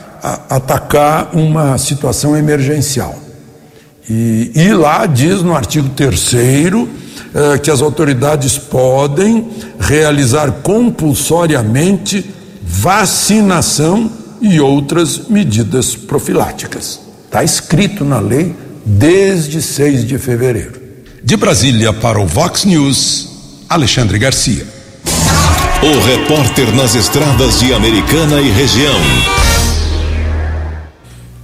atacar 0.48 1.30
uma 1.34 1.76
situação 1.78 2.36
emergencial. 2.36 3.27
E, 4.08 4.50
e, 4.54 4.72
lá 4.72 5.04
diz 5.04 5.42
no 5.42 5.54
artigo 5.54 5.88
3 5.90 6.34
eh, 7.34 7.58
que 7.58 7.70
as 7.70 7.82
autoridades 7.82 8.56
podem 8.56 9.46
realizar 9.78 10.50
compulsoriamente 10.62 12.24
vacinação 12.62 14.10
e 14.40 14.58
outras 14.60 15.28
medidas 15.28 15.94
profiláticas. 15.94 17.00
Está 17.26 17.44
escrito 17.44 18.04
na 18.04 18.18
lei 18.18 18.54
desde 18.84 19.60
6 19.60 20.06
de 20.06 20.18
fevereiro. 20.18 20.80
De 21.22 21.36
Brasília 21.36 21.92
para 21.92 22.18
o 22.18 22.26
Vox 22.26 22.64
News, 22.64 23.28
Alexandre 23.68 24.18
Garcia. 24.18 24.66
O 25.82 26.00
repórter 26.06 26.74
nas 26.74 26.94
estradas 26.94 27.60
de 27.60 27.74
Americana 27.74 28.40
e 28.40 28.50
região. 28.50 29.47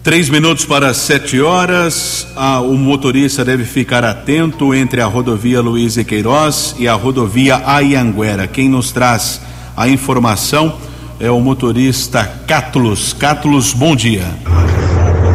Três 0.05 0.29
minutos 0.29 0.67
para 0.67 0.93
sete 0.93 1.41
horas. 1.41 2.29
Ah, 2.37 2.61
o 2.61 2.75
motorista 2.75 3.43
deve 3.43 3.65
ficar 3.65 4.05
atento 4.05 4.75
entre 4.75 5.01
a 5.01 5.07
rodovia 5.07 5.63
Luiz 5.63 5.97
e 5.97 6.05
Queiroz 6.05 6.75
e 6.79 6.87
a 6.87 6.93
rodovia 6.93 7.63
Ayanguera. 7.65 8.47
Quem 8.47 8.69
nos 8.69 8.93
traz 8.93 9.41
a 9.75 9.89
informação 9.89 10.77
é 11.19 11.31
o 11.31 11.41
motorista 11.41 12.31
Cátulos. 12.47 13.15
Cátulos, 13.15 13.73
bom 13.73 13.97
dia. 13.97 14.27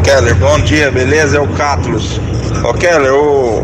Keller, 0.03 0.35
bom 0.35 0.59
dia, 0.59 0.91
beleza? 0.91 1.37
É 1.37 1.39
o 1.39 1.47
Cátulos. 1.47 2.21
Ô 2.63 2.71
Keller, 2.71 3.11
o, 3.11 3.63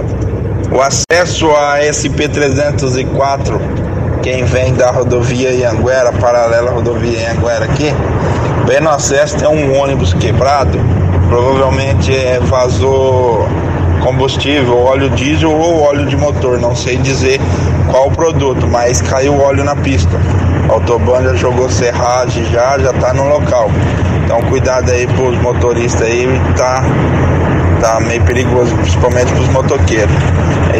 o 0.71 0.81
acesso 0.81 1.51
a 1.51 1.81
SP-304, 1.81 3.61
quem 4.23 4.43
vem 4.43 4.73
da 4.73 4.89
rodovia 4.89 5.51
Ianguera, 5.51 6.11
paralela 6.13 6.71
rodovia 6.71 7.19
Ianguera 7.19 7.65
aqui, 7.65 7.93
bem 8.65 8.81
no 8.81 8.89
acesso 8.89 9.37
tem 9.37 9.47
um 9.47 9.77
ônibus 9.79 10.11
quebrado, 10.15 10.79
provavelmente 11.27 12.15
é, 12.15 12.39
vazou 12.39 13.47
combustível, 14.01 14.83
óleo 14.83 15.09
diesel 15.09 15.51
ou 15.51 15.81
óleo 15.81 16.05
de 16.05 16.15
motor, 16.15 16.59
não 16.59 16.75
sei 16.75 16.97
dizer 16.97 17.39
qual 17.89 18.11
produto, 18.11 18.67
mas 18.67 19.01
caiu 19.01 19.39
óleo 19.39 19.63
na 19.63 19.75
pista. 19.75 20.19
A 20.69 20.73
Autobahn 20.73 21.23
já 21.23 21.33
jogou 21.35 21.69
serragem 21.69 22.45
já, 22.45 22.77
já 22.77 22.93
tá 22.93 23.13
no 23.13 23.27
local. 23.27 23.69
Então 24.23 24.41
cuidado 24.43 24.91
aí 24.91 25.07
pros 25.07 25.37
motoristas 25.41 26.03
aí, 26.03 26.27
tá, 26.55 26.83
tá 27.81 27.99
meio 27.99 28.21
perigoso, 28.23 28.75
principalmente 28.75 29.31
pros 29.33 29.49
motoqueiros. 29.49 30.15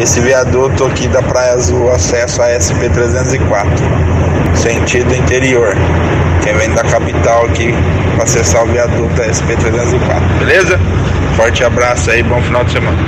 Esse 0.00 0.20
viaduto 0.20 0.84
aqui 0.84 1.08
da 1.08 1.22
Praia 1.22 1.54
Azul, 1.54 1.90
acesso 1.90 2.42
a 2.42 2.48
SP-304, 2.48 3.66
sentido 4.54 5.14
interior. 5.14 5.74
Quem 6.42 6.54
vem 6.54 6.74
da 6.74 6.82
capital 6.82 7.46
aqui 7.46 7.74
para 8.14 8.24
acessar 8.24 8.64
o 8.64 8.66
viaduto 8.66 9.20
é 9.20 9.30
SP-304, 9.30 10.38
beleza? 10.38 10.78
Forte 11.36 11.64
abraço 11.64 12.10
aí, 12.10 12.22
bom 12.22 12.40
final 12.42 12.64
de 12.64 12.72
semana. 12.72 12.98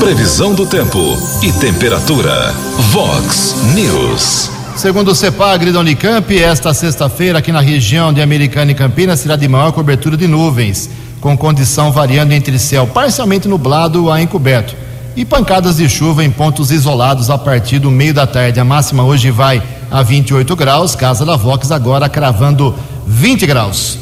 Previsão 0.00 0.54
do 0.54 0.66
tempo 0.66 0.98
e 1.42 1.52
temperatura. 1.52 2.52
Vox 2.90 3.56
News. 3.74 4.50
Segundo 4.76 5.12
o 5.12 5.14
CEPAGRI 5.14 5.70
da 5.72 5.80
Unicamp, 5.80 6.36
esta 6.36 6.74
sexta-feira 6.74 7.38
aqui 7.38 7.52
na 7.52 7.60
região 7.60 8.12
de 8.12 8.20
Americana 8.20 8.72
e 8.72 8.74
Campinas 8.74 9.20
será 9.20 9.36
de 9.36 9.48
maior 9.48 9.72
cobertura 9.72 10.16
de 10.16 10.26
nuvens, 10.26 10.90
com 11.20 11.38
condição 11.38 11.92
variando 11.92 12.32
entre 12.32 12.58
céu 12.58 12.86
parcialmente 12.86 13.48
nublado 13.48 14.10
a 14.10 14.20
encoberto 14.20 14.83
e 15.16 15.24
pancadas 15.24 15.76
de 15.76 15.88
chuva 15.88 16.24
em 16.24 16.30
pontos 16.30 16.70
isolados 16.70 17.30
a 17.30 17.38
partir 17.38 17.78
do 17.78 17.90
meio 17.90 18.12
da 18.12 18.26
tarde. 18.26 18.58
A 18.60 18.64
máxima 18.64 19.04
hoje 19.04 19.30
vai 19.30 19.62
a 19.90 20.02
28 20.02 20.56
graus, 20.56 20.94
Casa 20.94 21.24
da 21.24 21.36
Vox 21.36 21.70
agora 21.70 22.08
cravando 22.08 22.74
20 23.06 23.46
graus. 23.46 23.98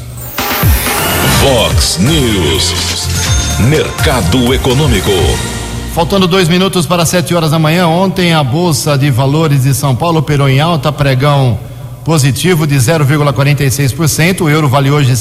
Vox 1.41 1.97
News. 1.99 3.07
Mercado 3.69 4.53
Econômico. 4.53 5.11
Faltando 5.93 6.27
dois 6.27 6.49
minutos 6.49 6.87
para 6.87 7.05
sete 7.05 7.35
horas 7.35 7.51
da 7.51 7.59
manhã, 7.59 7.87
ontem 7.87 8.33
a 8.33 8.43
Bolsa 8.43 8.97
de 8.97 9.11
Valores 9.11 9.63
de 9.63 9.75
São 9.75 9.95
Paulo 9.95 10.19
operou 10.19 10.49
em 10.49 10.59
alta, 10.59 10.91
pregão 10.91 11.59
positivo 12.03 12.65
de 12.65 12.75
0,46%. 12.75 14.41
O 14.41 14.49
euro 14.49 14.67
vale 14.67 14.89
hoje 14.89 15.13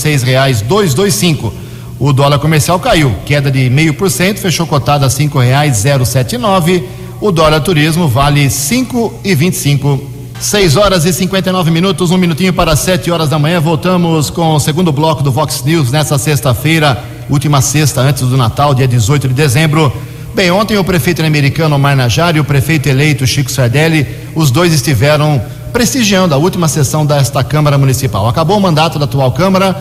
dois 0.95 1.15
cinco. 1.15 1.53
O 1.99 2.13
dólar 2.13 2.39
comercial 2.39 2.79
caiu, 2.81 3.15
queda 3.25 3.51
de 3.51 3.71
meio 3.71 3.95
por 3.95 4.11
cento, 4.11 4.41
fechou 4.41 4.67
cotado 4.67 5.05
a 5.05 5.11
cinco 5.11 5.39
reais 5.39 5.77
zero 5.77 6.05
sete 6.05 6.37
nove. 6.37 6.89
O 7.21 7.31
dólar 7.31 7.61
turismo 7.61 8.09
vale 8.09 8.51
cinco 8.51 9.15
e 9.23 9.35
vinte 9.35 9.55
e 9.55 9.59
cinco. 9.59 10.13
Seis 10.41 10.77
horas 10.77 11.05
e 11.05 11.13
59 11.13 11.71
minutos, 11.71 12.11
um 12.11 12.17
minutinho 12.17 12.53
para 12.53 12.75
sete 12.75 13.13
horas 13.13 13.29
da 13.29 13.39
manhã. 13.39 13.61
Voltamos 13.61 14.29
com 14.29 14.55
o 14.55 14.59
segundo 14.59 14.91
bloco 14.91 15.23
do 15.23 15.31
Vox 15.31 15.63
News 15.63 15.93
nessa 15.93 16.19
sexta-feira, 16.19 17.01
última 17.31 17.61
sexta 17.61 18.01
antes 18.01 18.23
do 18.23 18.37
Natal, 18.37 18.75
dia 18.75 18.89
18 18.89 19.29
de 19.29 19.35
dezembro. 19.35 19.93
Bem, 20.35 20.51
ontem 20.51 20.77
o 20.77 20.83
prefeito 20.83 21.23
americano 21.25 21.77
Omar 21.77 21.95
Najari 21.95 22.39
e 22.39 22.41
o 22.41 22.45
prefeito 22.45 22.89
eleito 22.89 23.25
Chico 23.25 23.53
Sardelli, 23.53 24.05
os 24.35 24.51
dois 24.51 24.73
estiveram 24.73 25.41
prestigiando 25.73 26.35
a 26.35 26.39
última 26.39 26.67
sessão 26.67 27.07
desta 27.07 27.45
Câmara 27.45 27.79
Municipal. 27.79 28.29
Acabou 28.29 28.59
o 28.59 28.61
mandato 28.61 28.99
da 28.99 29.05
atual 29.05 29.31
Câmara, 29.31 29.77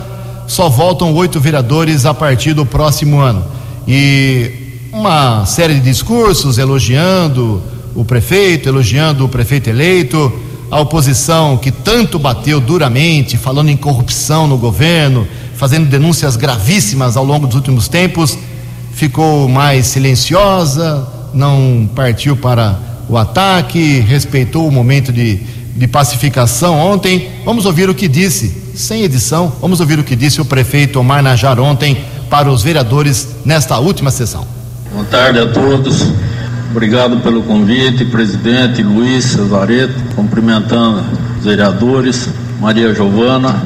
só 0.46 0.68
voltam 0.68 1.14
oito 1.14 1.40
vereadores 1.40 2.04
a 2.04 2.12
partir 2.12 2.52
do 2.52 2.66
próximo 2.66 3.20
ano. 3.20 3.44
E 3.86 4.50
uma 4.92 5.46
série 5.46 5.74
de 5.74 5.80
discursos 5.80 6.58
elogiando 6.58 7.62
o 7.94 8.04
prefeito, 8.04 8.68
elogiando 8.68 9.24
o 9.24 9.28
prefeito 9.28 9.68
eleito, 9.68 10.32
a 10.70 10.80
oposição 10.80 11.56
que 11.56 11.70
tanto 11.70 12.18
bateu 12.18 12.60
duramente, 12.60 13.36
falando 13.36 13.68
em 13.68 13.76
corrupção 13.76 14.46
no 14.46 14.56
governo, 14.56 15.26
fazendo 15.54 15.88
denúncias 15.88 16.36
gravíssimas 16.36 17.16
ao 17.16 17.24
longo 17.24 17.46
dos 17.46 17.56
últimos 17.56 17.88
tempos 17.88 18.38
ficou 18.92 19.48
mais 19.48 19.86
silenciosa, 19.86 21.08
não 21.34 21.88
partiu 21.94 22.36
para 22.36 22.78
o 23.08 23.16
ataque, 23.16 24.00
respeitou 24.00 24.68
o 24.68 24.70
momento 24.70 25.12
de, 25.12 25.36
de 25.74 25.88
pacificação 25.88 26.78
ontem. 26.78 27.28
Vamos 27.44 27.66
ouvir 27.66 27.88
o 27.88 27.94
que 27.94 28.06
disse, 28.06 28.61
sem 28.74 29.02
edição, 29.02 29.52
vamos 29.60 29.80
ouvir 29.80 29.98
o 29.98 30.04
que 30.04 30.16
disse 30.16 30.40
o 30.40 30.44
prefeito 30.44 30.98
Omar 30.98 31.22
Najar 31.22 31.58
ontem 31.60 32.04
para 32.30 32.50
os 32.50 32.62
vereadores 32.62 33.28
nesta 33.44 33.78
última 33.78 34.10
sessão. 34.10 34.46
Boa 34.92 35.04
tarde 35.04 35.38
a 35.38 35.46
todos. 35.46 36.06
Obrigado 36.70 37.18
pelo 37.18 37.42
convite, 37.42 38.04
presidente 38.06 38.82
Luiz 38.82 39.26
Cesareto, 39.26 39.94
cumprimentando 40.16 41.04
os 41.38 41.44
vereadores, 41.44 42.28
Maria 42.60 42.94
Giovana. 42.94 43.62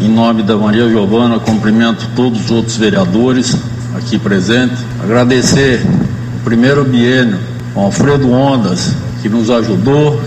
Em 0.00 0.08
nome 0.08 0.42
da 0.42 0.56
Maria 0.56 0.88
Giovana, 0.88 1.38
cumprimento 1.38 2.08
todos 2.16 2.46
os 2.46 2.50
outros 2.50 2.76
vereadores, 2.76 3.56
aqui 3.94 4.18
presente. 4.18 4.74
Agradecer 5.02 5.84
o 6.40 6.44
primeiro 6.44 6.84
biênio 6.84 7.38
Alfredo 7.74 8.32
Ondas, 8.32 8.94
que 9.20 9.28
nos 9.28 9.50
ajudou, 9.50 10.18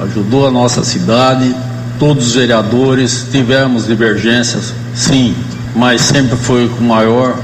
ajudou 0.00 0.46
a 0.46 0.50
nossa 0.50 0.84
cidade. 0.84 1.54
Todos 1.98 2.28
os 2.28 2.34
vereadores 2.36 3.26
tivemos 3.30 3.86
divergências, 3.86 4.72
sim, 4.94 5.34
mas 5.74 6.00
sempre 6.00 6.36
foi 6.36 6.68
com 6.68 6.84
maior 6.84 7.36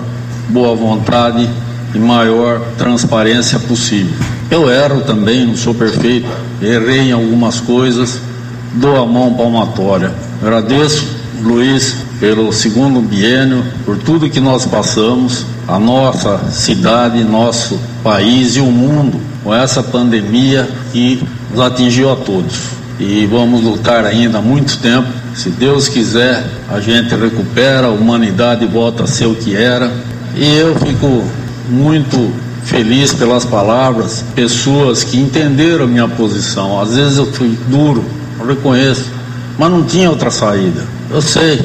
boa 0.48 0.76
vontade 0.76 1.48
e 1.92 1.98
maior 1.98 2.60
transparência 2.78 3.58
possível. 3.58 4.14
Eu 4.48 4.70
erro 4.70 5.00
também, 5.00 5.44
não 5.44 5.56
sou 5.56 5.74
perfeito, 5.74 6.28
errei 6.62 7.08
em 7.08 7.12
algumas 7.12 7.58
coisas, 7.58 8.20
dou 8.74 8.96
a 8.96 9.04
mão 9.04 9.34
palmatória. 9.34 10.12
Agradeço, 10.40 11.04
Luiz, 11.42 11.96
pelo 12.20 12.52
segundo 12.52 13.00
biênio, 13.00 13.64
por 13.84 13.96
tudo 13.98 14.30
que 14.30 14.38
nós 14.38 14.64
passamos, 14.64 15.44
a 15.66 15.80
nossa 15.80 16.50
cidade, 16.50 17.24
nosso 17.24 17.78
país 18.04 18.54
e 18.54 18.60
o 18.60 18.66
mundo 18.66 19.20
com 19.42 19.52
essa 19.52 19.82
pandemia 19.82 20.68
que 20.92 21.22
nos 21.50 21.60
atingiu 21.60 22.12
a 22.12 22.16
todos. 22.16 22.83
E 22.98 23.26
vamos 23.26 23.62
lutar 23.62 24.04
ainda 24.04 24.40
muito 24.40 24.78
tempo. 24.78 25.08
Se 25.34 25.50
Deus 25.50 25.88
quiser, 25.88 26.44
a 26.68 26.80
gente 26.80 27.14
recupera, 27.14 27.88
a 27.88 27.90
humanidade 27.90 28.64
volta 28.66 29.04
a 29.04 29.06
ser 29.06 29.26
o 29.26 29.34
que 29.34 29.56
era. 29.56 29.92
E 30.36 30.56
eu 30.56 30.74
fico 30.76 31.24
muito 31.68 32.32
feliz 32.64 33.12
pelas 33.12 33.44
palavras, 33.44 34.24
pessoas 34.34 35.04
que 35.04 35.18
entenderam 35.18 35.86
minha 35.86 36.08
posição. 36.08 36.80
Às 36.80 36.94
vezes 36.94 37.18
eu 37.18 37.26
fui 37.26 37.58
duro, 37.68 38.04
eu 38.38 38.46
reconheço, 38.46 39.06
mas 39.58 39.70
não 39.70 39.84
tinha 39.84 40.08
outra 40.08 40.30
saída. 40.30 40.86
Eu 41.10 41.20
sei, 41.20 41.60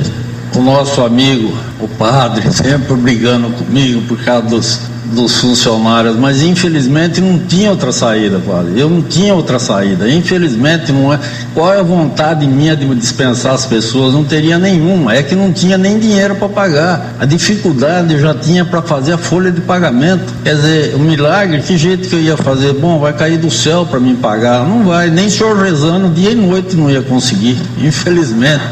o 0.56 0.62
nosso 0.62 1.02
amigo, 1.02 1.56
o 1.80 1.88
padre, 1.88 2.50
sempre 2.52 2.96
brigando 2.96 3.50
comigo 3.52 4.02
por 4.08 4.18
causa 4.24 4.48
dos, 4.48 4.80
dos 5.12 5.38
funcionários, 5.38 6.16
mas 6.16 6.42
infelizmente 6.42 7.20
não 7.20 7.40
tinha 7.40 7.72
outra 7.72 7.92
saída, 7.92 8.40
padre. 8.40 8.80
Eu 8.80 8.90
não 8.90 9.02
tinha 9.02 9.34
outra 9.34 9.60
saída. 9.60 10.10
Infelizmente 10.10 10.92
não 10.92 11.14
é. 11.14 11.20
Qual 11.54 11.74
é 11.74 11.80
a 11.80 11.84
vontade 11.84 12.46
minha 12.46 12.76
de 12.76 12.86
dispensar 12.96 13.54
as 13.54 13.66
pessoas? 13.66 14.14
Não 14.14 14.24
teria 14.24 14.58
nenhuma. 14.58 15.16
É 15.16 15.24
que 15.24 15.36
não 15.36 15.52
tinha 15.52 15.78
nem 15.78 16.00
dinheiro 16.00 16.36
para 16.36 16.50
pagar. 16.50 17.16
A 17.20 17.26
dificuldade 17.26 18.14
eu 18.14 18.20
já 18.20 18.34
tinha 18.34 18.64
para 18.64 18.82
fazer 18.82 19.14
a 19.14 19.18
folha 19.18 19.52
de 19.52 19.62
pagamento. 19.62 20.34
Quer 20.44 20.56
dizer, 20.56 20.96
o 20.96 21.00
milagre, 21.00 21.62
que 21.62 21.78
jeito 21.78 22.08
que 22.08 22.16
eu 22.16 22.22
ia 22.22 22.38
fazer? 22.38 22.74
Bom, 22.74 23.00
vai 23.00 23.14
cair 23.14 23.38
do 23.38 23.50
céu 23.50 23.86
para 23.86 24.00
me 24.00 24.16
pagar. 24.16 24.66
Não 24.66 24.84
vai. 24.84 25.10
Nem 25.10 25.30
senhor 25.30 25.58
rezando 25.58 26.10
dia 26.10 26.32
e 26.32 26.36
noite 26.36 26.76
não 26.76 26.90
ia 26.90 27.02
conseguir. 27.02 27.58
Infelizmente. 27.82 28.64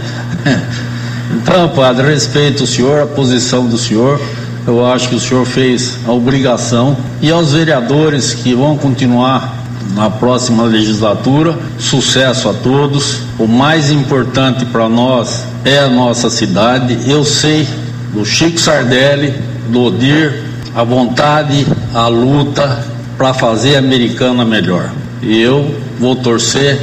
Então, 1.32 1.70
padre, 1.70 2.08
respeito 2.08 2.64
o 2.64 2.68
senhor, 2.68 3.02
a 3.02 3.06
posição 3.06 3.66
do 3.66 3.78
senhor. 3.78 4.20
Eu 4.68 4.86
acho 4.86 5.08
que 5.08 5.16
o 5.16 5.20
senhor 5.20 5.46
fez 5.46 5.98
a 6.06 6.12
obrigação. 6.12 6.98
E 7.22 7.32
aos 7.32 7.54
vereadores 7.54 8.34
que 8.34 8.54
vão 8.54 8.78
continuar 8.78 9.56
na 9.96 10.10
próxima 10.10 10.64
legislatura, 10.64 11.58
sucesso 11.80 12.50
a 12.50 12.54
todos. 12.54 13.22
O 13.40 13.48
mais 13.48 13.90
importante 13.90 14.66
para 14.66 14.90
nós 14.90 15.46
é 15.64 15.80
a 15.80 15.88
nossa 15.88 16.30
cidade. 16.30 17.10
Eu 17.10 17.24
sei 17.24 17.66
do 18.14 18.26
Chico 18.26 18.60
Sardelli, 18.60 19.34
do 19.70 19.84
Odir, 19.84 20.44
a 20.76 20.84
vontade, 20.84 21.66
a 21.94 22.08
luta 22.08 22.86
para 23.18 23.34
fazer 23.34 23.78
a 23.78 23.80
americana 23.80 24.44
melhor. 24.44 24.92
E 25.22 25.42
eu 25.42 25.80
vou 25.98 26.16
torcer 26.18 26.78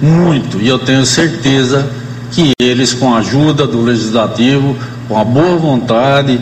muito 0.00 0.60
e 0.60 0.68
eu 0.68 0.78
tenho 0.78 1.04
certeza 1.04 1.88
que 2.32 2.52
eles, 2.60 2.92
com 2.92 3.14
a 3.14 3.18
ajuda 3.18 3.66
do 3.66 3.82
legislativo, 3.82 4.76
com 5.08 5.18
a 5.18 5.24
boa 5.24 5.56
vontade, 5.56 6.38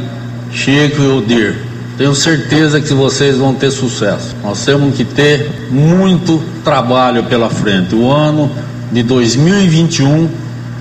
Chico 0.51 1.03
e 1.03 1.07
Odir. 1.07 1.57
Tenho 1.97 2.15
certeza 2.15 2.81
que 2.81 2.95
vocês 2.95 3.37
vão 3.37 3.55
ter 3.55 3.71
sucesso. 3.71 4.37
Nós 4.43 4.65
temos 4.65 4.97
que 4.97 5.05
ter 5.05 5.51
muito 5.71 6.41
trabalho 6.63 7.25
pela 7.25 7.51
frente. 7.51 7.95
O 7.95 8.11
ano 8.11 8.51
de 8.93 9.03
2021, 9.03 10.29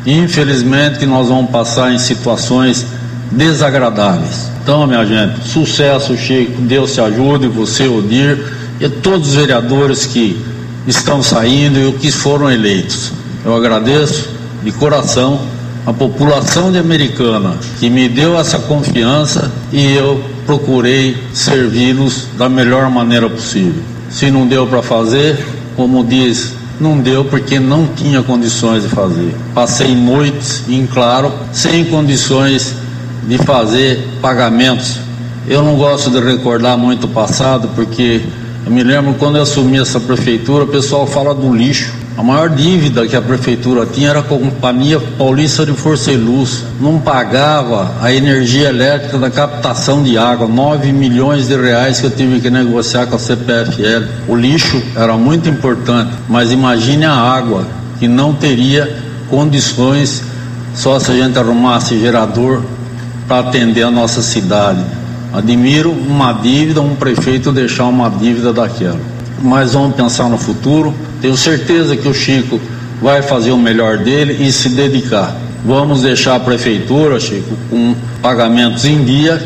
infelizmente, 0.05 1.05
nós 1.05 1.27
vamos 1.27 1.49
passar 1.49 1.91
em 1.91 1.97
situações 1.97 2.85
desagradáveis. 3.31 4.51
Então, 4.61 4.85
minha 4.85 5.05
gente, 5.05 5.47
sucesso, 5.47 6.15
Chico. 6.15 6.61
Deus 6.61 6.93
te 6.93 7.01
ajude, 7.01 7.47
você, 7.47 7.87
Odir, 7.87 8.37
e 8.79 8.87
todos 8.87 9.29
os 9.29 9.35
vereadores 9.35 10.05
que 10.05 10.39
estão 10.85 11.23
saindo 11.23 11.79
e 11.79 11.85
os 11.85 11.99
que 11.99 12.11
foram 12.11 12.51
eleitos. 12.51 13.11
Eu 13.43 13.55
agradeço 13.55 14.29
de 14.63 14.71
coração 14.71 15.41
a 15.87 15.93
população 15.93 16.69
de 16.69 16.77
Americana 16.77 17.55
que 17.79 17.89
me 17.89 18.09
deu 18.09 18.37
essa 18.37 18.59
confiança 18.59 19.49
e 19.71 19.93
eu 19.93 20.21
procurei 20.45 21.15
servi-los 21.33 22.27
da 22.37 22.49
melhor 22.49 22.89
maneira 22.89 23.29
possível. 23.29 23.81
Se 24.09 24.29
não 24.29 24.45
deu 24.45 24.67
para 24.67 24.83
fazer, 24.83 25.41
como 25.77 26.03
diz, 26.03 26.53
não 26.77 26.99
deu 26.99 27.23
porque 27.23 27.57
não 27.57 27.87
tinha 27.87 28.21
condições 28.21 28.83
de 28.83 28.89
fazer. 28.89 29.33
Passei 29.53 29.95
noites 29.95 30.67
em 30.67 30.85
claro, 30.85 31.31
sem 31.53 31.85
condições 31.85 32.75
de 33.25 33.37
fazer 33.37 34.05
pagamentos. 34.21 34.99
Eu 35.47 35.63
não 35.63 35.77
gosto 35.77 36.11
de 36.11 36.19
recordar 36.19 36.77
muito 36.77 37.05
o 37.05 37.09
passado 37.09 37.69
porque 37.75 38.23
eu 38.65 38.71
me 38.73 38.83
lembro 38.83 39.13
quando 39.13 39.37
eu 39.37 39.43
assumi 39.43 39.79
essa 39.79 40.01
prefeitura, 40.01 40.65
o 40.65 40.67
pessoal 40.67 41.07
fala 41.07 41.33
do 41.33 41.55
lixo. 41.55 41.93
A 42.17 42.23
maior 42.23 42.49
dívida 42.49 43.07
que 43.07 43.15
a 43.15 43.21
prefeitura 43.21 43.85
tinha 43.85 44.09
era 44.09 44.21
a 44.21 44.23
Companhia 44.23 44.99
Paulista 44.99 45.63
de 45.63 45.73
Força 45.73 46.11
e 46.11 46.17
Luz. 46.17 46.63
Não 46.81 46.99
pagava 46.99 47.93
a 48.01 48.11
energia 48.11 48.69
elétrica 48.69 49.19
da 49.19 49.29
captação 49.29 50.01
de 50.01 50.17
água, 50.17 50.47
9 50.47 50.91
milhões 50.91 51.47
de 51.47 51.55
reais 51.55 51.99
que 51.99 52.07
eu 52.07 52.09
tive 52.09 52.41
que 52.41 52.49
negociar 52.49 53.05
com 53.05 53.17
a 53.17 53.19
CPFL. 53.19 54.07
O 54.27 54.35
lixo 54.35 54.81
era 54.95 55.15
muito 55.15 55.47
importante, 55.47 56.11
mas 56.27 56.51
imagine 56.51 57.05
a 57.05 57.13
água, 57.13 57.67
que 57.99 58.07
não 58.07 58.33
teria 58.33 58.97
condições 59.29 60.23
só 60.73 60.99
se 60.99 61.11
a 61.11 61.13
gente 61.13 61.37
arrumasse 61.37 61.99
gerador 61.99 62.63
para 63.27 63.47
atender 63.47 63.83
a 63.83 63.91
nossa 63.91 64.23
cidade. 64.23 64.83
Admiro 65.31 65.91
uma 65.91 66.33
dívida, 66.33 66.81
um 66.81 66.95
prefeito 66.95 67.51
deixar 67.51 67.85
uma 67.85 68.09
dívida 68.09 68.51
daquela. 68.51 69.16
Mas 69.41 69.73
vamos 69.73 69.95
pensar 69.95 70.29
no 70.29 70.37
futuro 70.37 70.93
tenho 71.21 71.35
certeza 71.35 71.95
que 71.95 72.07
o 72.07 72.13
Chico 72.13 72.59
vai 73.01 73.21
fazer 73.21 73.51
o 73.51 73.57
melhor 73.57 73.97
dele 73.97 74.45
e 74.47 74.51
se 74.51 74.69
dedicar. 74.69 75.35
Vamos 75.65 76.01
deixar 76.01 76.35
a 76.35 76.39
prefeitura, 76.39 77.19
Chico, 77.19 77.57
com 77.69 77.95
pagamentos 78.21 78.85
em 78.85 79.03
dia. 79.03 79.41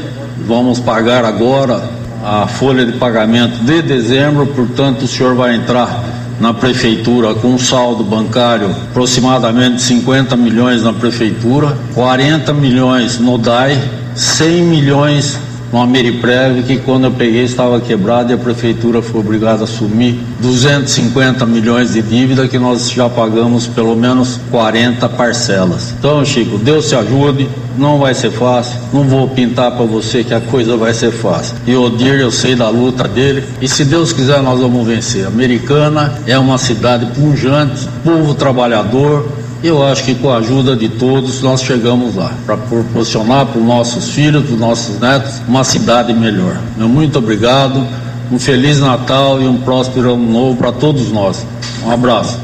Vamos 0.46 0.80
pagar 0.80 1.24
agora 1.24 1.82
a 2.24 2.46
folha 2.46 2.86
de 2.86 2.94
pagamento 2.94 3.64
de 3.64 3.82
dezembro, 3.82 4.46
portanto, 4.48 5.04
o 5.04 5.08
senhor 5.08 5.34
vai 5.34 5.56
entrar 5.56 6.04
na 6.40 6.54
prefeitura 6.54 7.34
com 7.36 7.50
um 7.50 7.58
saldo 7.58 8.04
bancário 8.04 8.70
aproximadamente 8.90 9.82
50 9.82 10.36
milhões 10.36 10.84
na 10.84 10.92
prefeitura, 10.92 11.78
40 11.94 12.54
milhões 12.54 13.18
no 13.18 13.38
DAI, 13.38 13.80
100 14.16 14.64
milhões 14.64 15.40
no 15.72 15.82
Ameriprev 15.82 16.64
que 16.64 16.78
quando 16.78 17.06
eu 17.06 17.12
peguei 17.12 17.44
estava 17.44 17.80
quebrado 17.80 18.32
e 18.32 18.36
a 18.36 18.38
prefeitura 18.38 19.02
foi 19.02 19.22
obrigada 19.22 19.62
a 19.62 19.64
assumir 19.64 20.20
250 20.40 21.46
milhões 21.46 21.94
de 21.94 22.02
dívida 22.02 22.48
que 22.48 22.60
nós 22.60 22.92
já 22.92 23.10
pagamos 23.10 23.68
pelo 23.68 23.96
menos 23.96 24.40
40 24.52 25.08
parcelas. 25.10 25.94
Então, 25.98 26.24
Chico, 26.26 26.58
Deus 26.58 26.90
te 26.90 26.96
ajude, 26.96 27.48
não 27.78 28.00
vai 28.00 28.14
ser 28.14 28.32
fácil, 28.32 28.78
não 28.92 29.04
vou 29.04 29.30
pintar 29.30 29.72
para 29.72 29.86
você 29.86 30.24
que 30.24 30.34
a 30.34 30.42
coisa 30.42 30.76
vai 30.76 30.94
ser 30.94 31.12
fácil. 31.12 31.56
E 31.66 31.76
Odir, 31.76 32.20
eu 32.20 32.32
sei 32.32 32.56
da 32.56 32.70
luta 32.70 33.08
dele 33.08 33.44
e 33.62 33.68
se 33.68 33.86
Deus 33.86 34.12
quiser 34.12 34.42
nós 34.42 34.60
vamos 34.60 34.86
vencer. 34.86 35.26
Americana 35.26 36.14
é 36.28 36.38
uma 36.38 36.58
cidade 36.58 37.06
punjante, 37.18 37.88
povo 38.04 38.34
trabalhador, 38.34 39.28
eu 39.64 39.86
acho 39.86 40.04
que 40.04 40.16
com 40.16 40.32
a 40.32 40.38
ajuda 40.38 40.76
de 40.76 40.90
todos 40.90 41.42
nós 41.42 41.62
chegamos 41.62 42.16
lá 42.16 42.32
para 42.46 42.58
proporcionar 42.58 43.46
para 43.46 43.60
os 43.60 43.66
nossos 43.66 44.10
filhos, 44.12 44.44
para 44.44 44.54
os 44.54 44.60
nossos 44.60 45.00
netos, 45.00 45.34
uma 45.48 45.64
cidade 45.64 46.14
melhor. 46.14 46.58
Muito 46.78 47.20
obrigado, 47.20 47.86
um 48.32 48.40
feliz 48.40 48.80
Natal 48.80 49.42
e 49.42 49.48
um 49.48 49.58
próspero 49.58 50.14
ano 50.14 50.32
novo 50.32 50.58
para 50.58 50.72
todos 50.72 51.12
nós. 51.12 51.46
Um 51.86 51.92
abraço. 51.92 52.40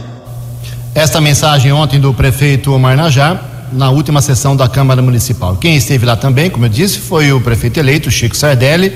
Esta 0.94 1.20
mensagem 1.20 1.72
ontem 1.72 2.00
do 2.00 2.14
prefeito 2.14 2.74
Omar 2.74 2.96
Najá, 2.96 3.40
na 3.72 3.90
última 3.90 4.22
sessão 4.22 4.56
da 4.56 4.68
Câmara 4.68 5.02
Municipal. 5.02 5.56
Quem 5.58 5.76
esteve 5.76 6.06
lá 6.06 6.16
também, 6.16 6.50
como 6.50 6.66
eu 6.66 6.70
disse, 6.70 7.00
foi 7.00 7.32
o 7.34 7.42
prefeito 7.42 7.80
eleito, 7.80 8.10
Chico 8.10 8.36
Sardelli, 8.36 8.94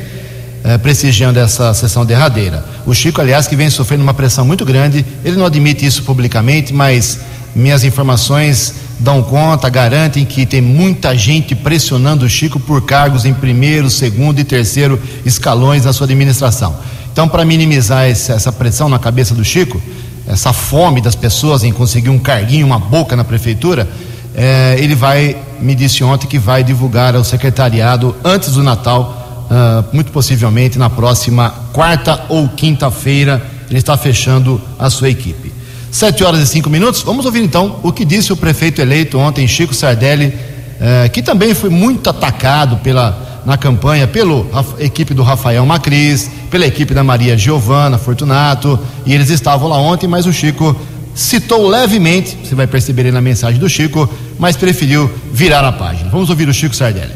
eh, 0.64 0.78
prestigiando 0.78 1.40
essa 1.40 1.74
sessão 1.74 2.06
derradeira. 2.06 2.64
O 2.86 2.94
Chico, 2.94 3.20
aliás, 3.20 3.48
que 3.48 3.56
vem 3.56 3.70
sofrendo 3.70 4.04
uma 4.04 4.14
pressão 4.14 4.46
muito 4.46 4.64
grande, 4.64 5.06
ele 5.26 5.36
não 5.36 5.46
admite 5.46 5.86
isso 5.86 6.04
publicamente, 6.04 6.74
mas 6.74 7.20
minhas 7.56 7.84
informações 7.84 8.74
dão 9.00 9.22
conta, 9.24 9.70
garantem 9.70 10.26
que 10.26 10.46
tem 10.46 10.62
muita 10.62 11.16
gente 11.18 11.56
pressionando 11.56 12.26
o 12.26 12.30
Chico 12.30 12.60
por 12.60 12.84
cargos 12.84 13.26
em 13.26 13.34
primeiro, 13.34 13.90
segundo 13.90 14.40
e 14.40 14.44
terceiro 14.44 15.00
escalões 15.26 15.86
na 15.86 15.94
sua 15.94 16.06
administração. 16.06 16.76
Então, 17.12 17.28
para 17.28 17.44
minimizar 17.44 18.06
essa 18.06 18.52
pressão 18.52 18.88
na 18.88 19.00
cabeça 19.00 19.34
do 19.36 19.44
Chico, 19.44 19.82
essa 20.28 20.54
fome 20.54 21.02
das 21.02 21.16
pessoas 21.16 21.64
em 21.64 21.72
conseguir 21.74 22.10
um 22.10 22.20
carguinho, 22.20 22.66
uma 22.66 22.80
boca 22.80 23.16
na 23.16 23.24
prefeitura, 23.24 23.90
eh, 24.34 24.78
ele 24.80 24.96
vai, 24.96 25.36
me 25.60 25.76
disse 25.76 26.04
ontem, 26.04 26.28
que 26.28 26.40
vai 26.40 26.64
divulgar 26.64 27.16
ao 27.16 27.24
secretariado 27.24 28.16
antes 28.24 28.54
do 28.54 28.64
Natal, 28.64 29.48
uh, 29.52 29.94
muito 29.94 30.12
possivelmente 30.12 30.80
na 30.80 30.90
próxima 30.90 31.50
quarta 31.74 32.24
ou 32.30 32.48
quinta-feira, 32.48 33.46
ele 33.70 33.80
está 33.80 33.98
fechando 33.98 34.62
a 34.80 34.90
sua 34.90 35.10
equipe. 35.10 35.61
Sete 35.91 36.23
horas 36.23 36.39
e 36.39 36.47
cinco 36.47 36.69
minutos. 36.69 37.01
Vamos 37.01 37.25
ouvir 37.25 37.43
então 37.43 37.82
o 37.84 37.91
que 37.91 38.06
disse 38.06 38.32
o 38.32 38.38
prefeito 38.38 38.82
eleito 38.82 39.19
ontem, 39.19 39.45
Chico 39.45 39.73
Sardelli, 39.73 40.34
eh, 40.80 41.10
que 41.10 41.21
também 41.21 41.54
foi 41.54 41.69
muito 41.69 42.10
atacado 42.10 42.77
pela, 42.77 43.41
na 43.45 43.58
campanha 43.58 44.08
pela 44.08 44.45
equipe 44.80 45.13
do 45.13 45.21
Rafael 45.21 45.65
Macris, 45.65 46.32
pela 46.49 46.65
equipe 46.65 46.93
da 46.93 47.04
Maria 47.04 47.38
Giovana 47.38 47.97
Fortunato, 47.97 48.80
e 49.06 49.13
eles 49.13 49.30
estavam 49.30 49.67
lá 49.67 49.77
ontem, 49.77 50.08
mas 50.08 50.25
o 50.25 50.32
Chico 50.32 50.73
citou 51.13 51.67
levemente, 51.67 52.38
você 52.41 52.56
vai 52.56 52.67
perceber 52.67 53.08
aí 53.08 53.12
na 53.12 53.21
mensagem 53.21 53.60
do 53.60 53.67
Chico, 53.67 54.10
mas 54.39 54.56
preferiu 54.56 55.12
virar 55.34 55.65
a 55.65 55.73
página. 55.73 56.10
Vamos 56.10 56.30
ouvir 56.30 56.47
o 56.47 56.54
Chico 56.54 56.73
Sardelli. 56.73 57.12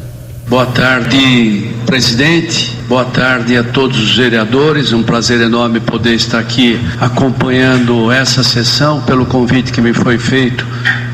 Boa 0.50 0.66
tarde, 0.66 1.70
presidente. 1.86 2.75
Boa 2.88 3.06
tarde 3.06 3.58
a 3.58 3.64
todos 3.64 3.98
os 3.98 4.16
vereadores. 4.16 4.94
Um 4.94 5.02
prazer 5.02 5.42
enorme 5.42 5.80
poder 5.80 6.14
estar 6.14 6.38
aqui 6.38 6.80
acompanhando 7.02 8.12
essa 8.12 8.44
sessão 8.44 9.02
pelo 9.02 9.26
convite 9.26 9.72
que 9.72 9.82
me 9.82 9.92
foi 9.92 10.20
feito 10.20 10.64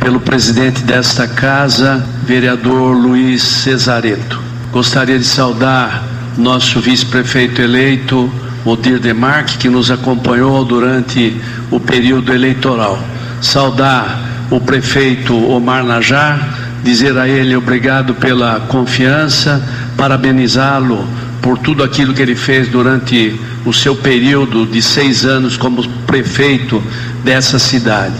pelo 0.01 0.19
presidente 0.19 0.83
desta 0.83 1.29
casa, 1.29 2.05
vereador 2.25 2.93
Luiz 2.93 3.41
Cesareto. 3.41 4.37
Gostaria 4.73 5.17
de 5.17 5.23
saudar 5.23 6.03
nosso 6.37 6.81
vice-prefeito 6.81 7.61
eleito, 7.61 8.29
Odir 8.65 8.99
Demarque, 8.99 9.57
que 9.57 9.69
nos 9.69 9.89
acompanhou 9.89 10.65
durante 10.65 11.39
o 11.71 11.79
período 11.79 12.33
eleitoral. 12.33 13.01
Saudar 13.39 14.19
o 14.49 14.59
prefeito 14.59 15.33
Omar 15.49 15.85
Najar, 15.85 16.81
dizer 16.83 17.17
a 17.17 17.29
ele 17.29 17.55
obrigado 17.55 18.13
pela 18.15 18.59
confiança, 18.59 19.63
parabenizá-lo 19.95 21.30
por 21.41 21.57
tudo 21.57 21.83
aquilo 21.83 22.13
que 22.13 22.21
ele 22.21 22.35
fez 22.35 22.67
durante 22.67 23.39
o 23.65 23.73
seu 23.73 23.95
período 23.95 24.65
de 24.65 24.81
seis 24.81 25.25
anos 25.25 25.57
como 25.57 25.87
prefeito 26.05 26.81
dessa 27.23 27.57
cidade. 27.57 28.15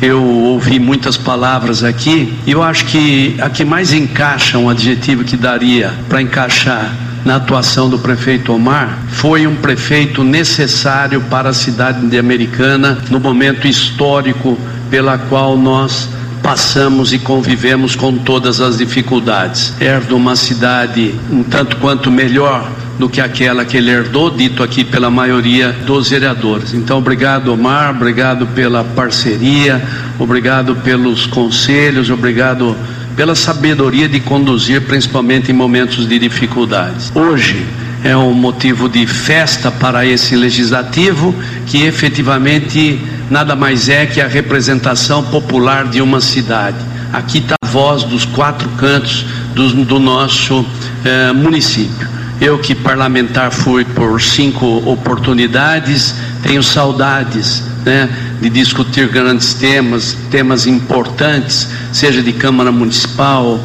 Eu 0.00 0.22
ouvi 0.22 0.78
muitas 0.78 1.16
palavras 1.16 1.82
aqui 1.82 2.34
e 2.46 2.52
eu 2.52 2.62
acho 2.62 2.84
que 2.84 3.36
a 3.40 3.48
que 3.48 3.64
mais 3.64 3.94
encaixa 3.94 4.58
um 4.58 4.68
adjetivo 4.68 5.24
que 5.24 5.36
daria 5.36 5.92
para 6.08 6.20
encaixar 6.20 6.94
na 7.24 7.36
atuação 7.36 7.88
do 7.88 7.98
prefeito 7.98 8.52
Omar 8.52 8.98
foi 9.08 9.46
um 9.46 9.56
prefeito 9.56 10.22
necessário 10.22 11.20
para 11.22 11.48
a 11.48 11.54
cidade 11.54 12.06
de 12.06 12.18
Americana 12.18 12.98
no 13.10 13.18
momento 13.18 13.66
histórico 13.66 14.58
pela 14.90 15.18
qual 15.18 15.56
nós 15.56 16.08
passamos 16.46 17.12
e 17.12 17.18
convivemos 17.18 17.96
com 17.96 18.18
todas 18.18 18.60
as 18.60 18.78
dificuldades. 18.78 19.74
Herdo 19.80 20.16
uma 20.16 20.36
cidade 20.36 21.12
um 21.28 21.42
tanto 21.42 21.74
quanto 21.78 22.08
melhor 22.08 22.70
do 22.96 23.08
que 23.08 23.20
aquela 23.20 23.64
que 23.64 23.76
ele 23.76 23.90
herdou, 23.90 24.30
dito 24.30 24.62
aqui 24.62 24.84
pela 24.84 25.10
maioria 25.10 25.72
dos 25.72 26.10
vereadores. 26.10 26.72
Então, 26.72 26.98
obrigado, 26.98 27.52
Omar, 27.52 27.90
obrigado 27.90 28.46
pela 28.46 28.84
parceria, 28.84 29.82
obrigado 30.20 30.76
pelos 30.76 31.26
conselhos, 31.26 32.10
obrigado 32.10 32.76
pela 33.16 33.34
sabedoria 33.34 34.08
de 34.08 34.20
conduzir, 34.20 34.82
principalmente 34.82 35.50
em 35.50 35.54
momentos 35.54 36.06
de 36.06 36.16
dificuldades. 36.16 37.10
Hoje 37.12 37.66
é 38.06 38.16
um 38.16 38.32
motivo 38.32 38.88
de 38.88 39.04
festa 39.04 39.68
para 39.68 40.06
esse 40.06 40.36
legislativo 40.36 41.34
que 41.66 41.82
efetivamente 41.82 43.00
nada 43.28 43.56
mais 43.56 43.88
é 43.88 44.06
que 44.06 44.20
a 44.20 44.28
representação 44.28 45.24
popular 45.24 45.88
de 45.88 46.00
uma 46.00 46.20
cidade. 46.20 46.76
Aqui 47.12 47.38
está 47.38 47.56
a 47.60 47.66
voz 47.66 48.04
dos 48.04 48.24
quatro 48.24 48.68
cantos 48.78 49.26
do, 49.54 49.84
do 49.84 49.98
nosso 49.98 50.64
eh, 51.04 51.32
município. 51.32 52.08
Eu, 52.40 52.58
que 52.60 52.76
parlamentar 52.76 53.50
fui 53.50 53.84
por 53.84 54.20
cinco 54.20 54.66
oportunidades, 54.88 56.14
tenho 56.44 56.62
saudades 56.62 57.64
né, 57.84 58.08
de 58.40 58.48
discutir 58.48 59.08
grandes 59.08 59.54
temas, 59.54 60.16
temas 60.30 60.66
importantes, 60.66 61.68
seja 61.92 62.22
de 62.22 62.32
Câmara 62.32 62.70
Municipal, 62.70 63.58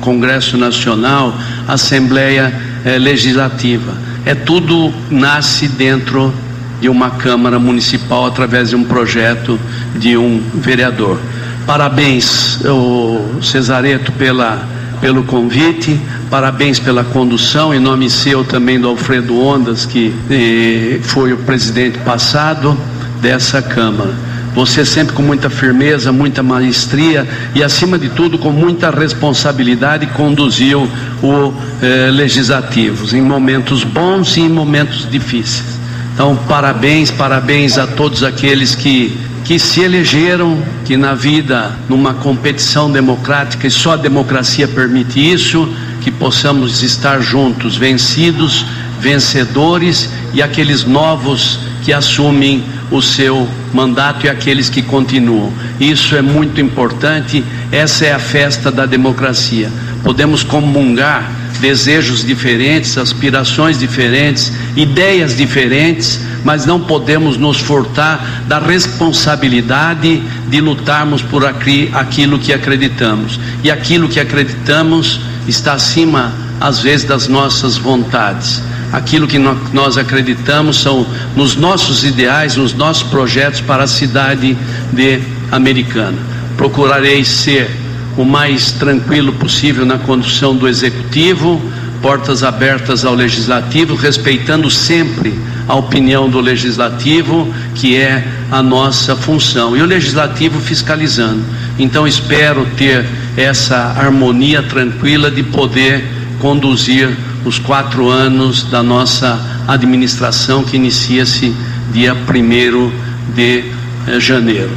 Congresso 0.00 0.58
Nacional, 0.58 1.38
Assembleia 1.66 2.65
eh, 2.86 2.98
Legislativa. 2.98 3.92
É 4.24 4.34
tudo 4.34 4.94
nasce 5.10 5.68
dentro 5.68 6.32
de 6.80 6.88
uma 6.88 7.10
Câmara 7.10 7.58
Municipal 7.58 8.26
através 8.26 8.70
de 8.70 8.76
um 8.76 8.84
projeto 8.84 9.58
de 9.96 10.16
um 10.16 10.40
vereador. 10.54 11.18
Parabéns, 11.66 12.60
o 12.64 13.42
Cesareto, 13.42 14.12
pela, 14.12 14.62
pelo 15.00 15.24
convite, 15.24 16.00
parabéns 16.30 16.78
pela 16.78 17.02
condução, 17.02 17.74
em 17.74 17.80
nome 17.80 18.08
seu 18.08 18.44
também 18.44 18.78
do 18.78 18.88
Alfredo 18.88 19.36
Ondas, 19.36 19.84
que 19.84 20.14
eh, 20.30 21.00
foi 21.02 21.32
o 21.32 21.38
presidente 21.38 21.98
passado 21.98 22.78
dessa 23.20 23.60
Câmara. 23.60 24.14
Você 24.56 24.86
sempre 24.86 25.14
com 25.14 25.22
muita 25.22 25.50
firmeza, 25.50 26.10
muita 26.10 26.42
maestria 26.42 27.28
e, 27.54 27.62
acima 27.62 27.98
de 27.98 28.08
tudo, 28.08 28.38
com 28.38 28.50
muita 28.50 28.90
responsabilidade, 28.90 30.06
conduziu 30.06 30.90
o 31.22 31.52
eh, 31.82 32.10
legislativo 32.10 33.14
em 33.14 33.20
momentos 33.20 33.84
bons 33.84 34.38
e 34.38 34.40
em 34.40 34.48
momentos 34.48 35.06
difíceis. 35.10 35.78
Então, 36.14 36.34
parabéns, 36.48 37.10
parabéns 37.10 37.76
a 37.76 37.86
todos 37.86 38.22
aqueles 38.22 38.74
que 38.74 39.14
que 39.46 39.60
se 39.60 39.80
elegeram, 39.80 40.60
que 40.84 40.96
na 40.96 41.14
vida, 41.14 41.78
numa 41.88 42.14
competição 42.14 42.90
democrática, 42.90 43.68
e 43.68 43.70
só 43.70 43.92
a 43.92 43.96
democracia 43.96 44.66
permite 44.66 45.20
isso, 45.20 45.72
que 46.00 46.10
possamos 46.10 46.82
estar 46.82 47.20
juntos, 47.20 47.76
vencidos, 47.76 48.66
vencedores 49.06 50.10
e 50.34 50.42
aqueles 50.42 50.84
novos 50.84 51.60
que 51.84 51.92
assumem 51.92 52.64
o 52.90 53.00
seu 53.00 53.48
mandato 53.72 54.26
e 54.26 54.28
aqueles 54.28 54.68
que 54.68 54.82
continuam. 54.82 55.52
Isso 55.78 56.16
é 56.16 56.22
muito 56.22 56.60
importante, 56.60 57.44
essa 57.70 58.04
é 58.04 58.12
a 58.12 58.18
festa 58.18 58.68
da 58.68 58.84
democracia. 58.84 59.70
Podemos 60.02 60.42
comungar 60.42 61.30
desejos 61.60 62.24
diferentes, 62.24 62.98
aspirações 62.98 63.78
diferentes, 63.78 64.52
ideias 64.74 65.36
diferentes, 65.36 66.20
mas 66.44 66.66
não 66.66 66.80
podemos 66.80 67.36
nos 67.36 67.58
furtar 67.60 68.42
da 68.48 68.58
responsabilidade 68.58 70.20
de 70.48 70.60
lutarmos 70.60 71.22
por 71.22 71.44
aquilo 71.46 72.40
que 72.40 72.52
acreditamos. 72.52 73.38
E 73.62 73.70
aquilo 73.70 74.08
que 74.08 74.18
acreditamos 74.18 75.20
está 75.46 75.74
acima, 75.74 76.32
às 76.60 76.80
vezes, 76.80 77.06
das 77.06 77.28
nossas 77.28 77.76
vontades. 77.76 78.65
Aquilo 78.92 79.26
que 79.26 79.38
nós 79.38 79.98
acreditamos 79.98 80.80
são 80.80 81.06
nos 81.34 81.56
nossos 81.56 82.04
ideais, 82.04 82.56
nos 82.56 82.72
nossos 82.72 83.02
projetos 83.02 83.60
para 83.60 83.84
a 83.84 83.86
cidade 83.86 84.56
de 84.92 85.20
Americana. 85.50 86.18
Procurarei 86.56 87.24
ser 87.24 87.70
o 88.16 88.24
mais 88.24 88.72
tranquilo 88.72 89.32
possível 89.34 89.84
na 89.84 89.98
condução 89.98 90.56
do 90.56 90.66
executivo, 90.66 91.60
portas 92.00 92.42
abertas 92.42 93.04
ao 93.04 93.14
legislativo, 93.14 93.94
respeitando 93.94 94.70
sempre 94.70 95.38
a 95.68 95.74
opinião 95.74 96.28
do 96.28 96.40
legislativo, 96.40 97.52
que 97.74 97.96
é 97.96 98.24
a 98.50 98.62
nossa 98.62 99.16
função, 99.16 99.76
e 99.76 99.82
o 99.82 99.86
legislativo 99.86 100.60
fiscalizando. 100.60 101.42
Então 101.78 102.06
espero 102.06 102.66
ter 102.76 103.04
essa 103.36 103.76
harmonia 103.98 104.62
tranquila 104.62 105.30
de 105.30 105.42
poder 105.42 106.04
conduzir 106.38 107.10
os 107.46 107.60
quatro 107.60 108.10
anos 108.10 108.64
da 108.64 108.82
nossa 108.82 109.40
administração 109.68 110.64
que 110.64 110.74
inicia-se 110.76 111.54
dia 111.92 112.12
1 112.12 112.92
de 113.32 113.64
eh, 114.08 114.18
janeiro. 114.18 114.72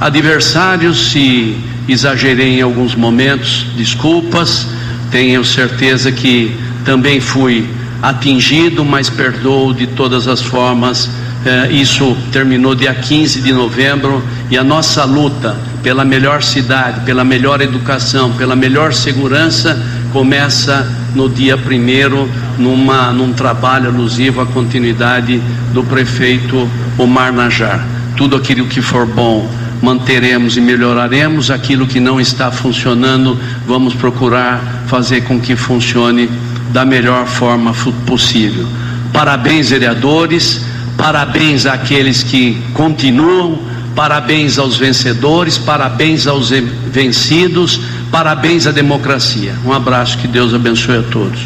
Adversários, 0.00 1.10
se 1.10 1.54
exagerei 1.86 2.58
em 2.58 2.62
alguns 2.62 2.94
momentos, 2.94 3.66
desculpas, 3.76 4.66
tenho 5.10 5.44
certeza 5.44 6.10
que 6.10 6.56
também 6.82 7.20
fui 7.20 7.68
atingido, 8.02 8.84
mas 8.86 9.10
perdoo 9.10 9.74
de 9.74 9.86
todas 9.88 10.26
as 10.26 10.40
formas. 10.40 11.10
Eh, 11.44 11.72
isso 11.72 12.16
terminou 12.32 12.74
dia 12.74 12.94
15 12.94 13.42
de 13.42 13.52
novembro 13.52 14.24
e 14.50 14.56
a 14.56 14.64
nossa 14.64 15.04
luta 15.04 15.58
pela 15.82 16.06
melhor 16.06 16.42
cidade, 16.42 17.00
pela 17.00 17.22
melhor 17.22 17.60
educação, 17.60 18.32
pela 18.32 18.56
melhor 18.56 18.94
segurança 18.94 19.78
começa 20.10 21.03
no 21.14 21.28
dia 21.28 21.56
primeiro 21.56 22.28
numa 22.58 23.12
num 23.12 23.32
trabalho 23.32 23.88
alusivo 23.88 24.40
à 24.40 24.46
continuidade 24.46 25.40
do 25.72 25.82
prefeito 25.84 26.68
Omar 26.98 27.32
Najar. 27.32 27.84
Tudo 28.16 28.36
aquilo 28.36 28.66
que 28.66 28.80
for 28.80 29.06
bom 29.06 29.48
manteremos 29.82 30.56
e 30.56 30.60
melhoraremos 30.60 31.50
aquilo 31.50 31.86
que 31.86 32.00
não 32.00 32.18
está 32.18 32.50
funcionando, 32.50 33.38
vamos 33.66 33.94
procurar 33.94 34.84
fazer 34.86 35.22
com 35.24 35.38
que 35.38 35.54
funcione 35.54 36.30
da 36.72 36.84
melhor 36.86 37.26
forma 37.26 37.74
possível. 38.06 38.66
Parabéns, 39.12 39.70
vereadores, 39.70 40.64
parabéns 40.96 41.66
àqueles 41.66 42.22
que 42.22 42.60
continuam, 42.72 43.58
parabéns 43.94 44.58
aos 44.58 44.76
vencedores, 44.76 45.56
parabéns 45.56 46.26
aos 46.26 46.50
vencidos, 46.50 47.80
parabéns 48.10 48.66
à 48.66 48.70
democracia. 48.70 49.54
Um 49.64 49.72
abraço, 49.72 50.18
que 50.18 50.28
Deus 50.28 50.52
abençoe 50.52 50.98
a 50.98 51.02
todos. 51.02 51.40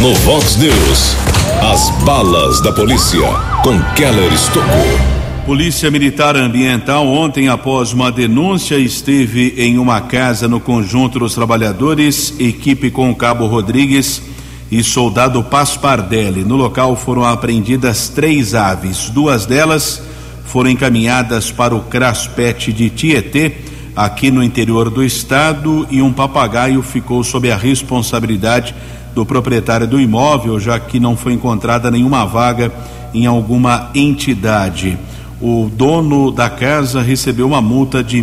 No 0.00 0.14
Vox 0.16 0.56
News, 0.56 1.16
as 1.62 1.90
balas 2.04 2.60
da 2.60 2.72
polícia 2.72 3.26
com 3.62 3.80
Keller 3.94 4.32
Estocou. 4.32 5.14
Polícia 5.46 5.90
Militar 5.90 6.36
Ambiental, 6.36 7.06
ontem, 7.06 7.48
após 7.48 7.92
uma 7.92 8.10
denúncia, 8.10 8.76
esteve 8.76 9.54
em 9.58 9.78
uma 9.78 10.00
casa 10.00 10.48
no 10.48 10.58
Conjunto 10.58 11.18
dos 11.18 11.34
Trabalhadores, 11.34 12.34
equipe 12.40 12.90
com 12.90 13.10
o 13.10 13.14
Cabo 13.14 13.46
Rodrigues 13.46 14.22
e 14.70 14.82
soldado 14.82 15.42
Paspardelli. 15.44 16.44
No 16.44 16.56
local 16.56 16.96
foram 16.96 17.24
apreendidas 17.24 18.08
três 18.08 18.54
aves. 18.54 19.10
Duas 19.10 19.44
delas 19.44 20.02
foram 20.54 20.70
encaminhadas 20.70 21.50
para 21.50 21.74
o 21.74 21.80
Craspet 21.80 22.72
de 22.72 22.88
Tietê, 22.88 23.54
aqui 23.96 24.30
no 24.30 24.40
interior 24.40 24.88
do 24.88 25.02
estado, 25.02 25.84
e 25.90 26.00
um 26.00 26.12
papagaio 26.12 26.80
ficou 26.80 27.24
sob 27.24 27.50
a 27.50 27.56
responsabilidade 27.56 28.72
do 29.16 29.26
proprietário 29.26 29.84
do 29.84 30.00
imóvel, 30.00 30.60
já 30.60 30.78
que 30.78 31.00
não 31.00 31.16
foi 31.16 31.32
encontrada 31.32 31.90
nenhuma 31.90 32.24
vaga 32.24 32.72
em 33.12 33.26
alguma 33.26 33.90
entidade 33.96 34.96
o 35.40 35.68
dono 35.74 36.30
da 36.30 36.48
casa 36.48 37.02
recebeu 37.02 37.48
uma 37.48 37.60
multa 37.60 38.02
de 38.02 38.22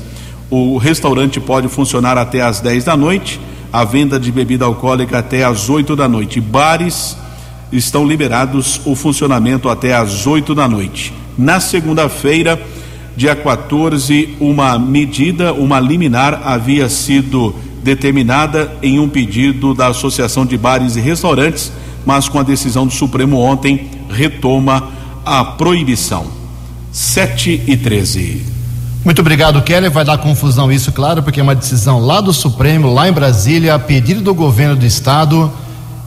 O 0.50 0.78
restaurante 0.78 1.38
pode 1.38 1.68
funcionar 1.68 2.16
até 2.16 2.40
às 2.40 2.60
10 2.60 2.84
da 2.84 2.96
noite, 2.96 3.38
a 3.72 3.84
venda 3.84 4.18
de 4.18 4.32
bebida 4.32 4.64
alcoólica 4.64 5.18
até 5.18 5.44
às 5.44 5.68
8 5.68 5.94
da 5.94 6.08
noite. 6.08 6.40
Bares 6.40 7.16
estão 7.70 8.06
liberados 8.06 8.80
o 8.84 8.94
funcionamento 8.94 9.68
até 9.68 9.94
às 9.94 10.26
8 10.26 10.54
da 10.54 10.68
noite. 10.68 11.12
Na 11.36 11.60
segunda-feira, 11.60 12.60
dia 13.16 13.36
14, 13.36 14.36
uma 14.40 14.78
medida, 14.78 15.52
uma 15.52 15.78
liminar 15.78 16.42
havia 16.44 16.88
sido 16.88 17.54
determinada 17.82 18.76
em 18.82 18.98
um 18.98 19.08
pedido 19.08 19.74
da 19.74 19.88
Associação 19.88 20.44
de 20.44 20.56
Bares 20.56 20.96
e 20.96 21.00
Restaurantes, 21.00 21.72
mas 22.04 22.28
com 22.28 22.38
a 22.38 22.42
decisão 22.42 22.86
do 22.86 22.92
Supremo 22.92 23.38
ontem 23.38 23.90
retoma 24.08 24.90
a 25.24 25.44
proibição. 25.44 26.26
7 26.90 27.62
e 27.66 27.76
13. 27.76 28.57
Muito 29.04 29.20
obrigado, 29.20 29.62
Keller. 29.62 29.90
Vai 29.90 30.04
dar 30.04 30.18
confusão 30.18 30.70
isso, 30.70 30.92
claro, 30.92 31.22
porque 31.22 31.40
é 31.40 31.42
uma 31.42 31.54
decisão 31.54 32.00
lá 32.00 32.20
do 32.20 32.32
Supremo, 32.32 32.92
lá 32.92 33.08
em 33.08 33.12
Brasília, 33.12 33.74
a 33.74 33.78
pedido 33.78 34.20
do 34.20 34.34
governo 34.34 34.76
do 34.76 34.84
estado. 34.84 35.50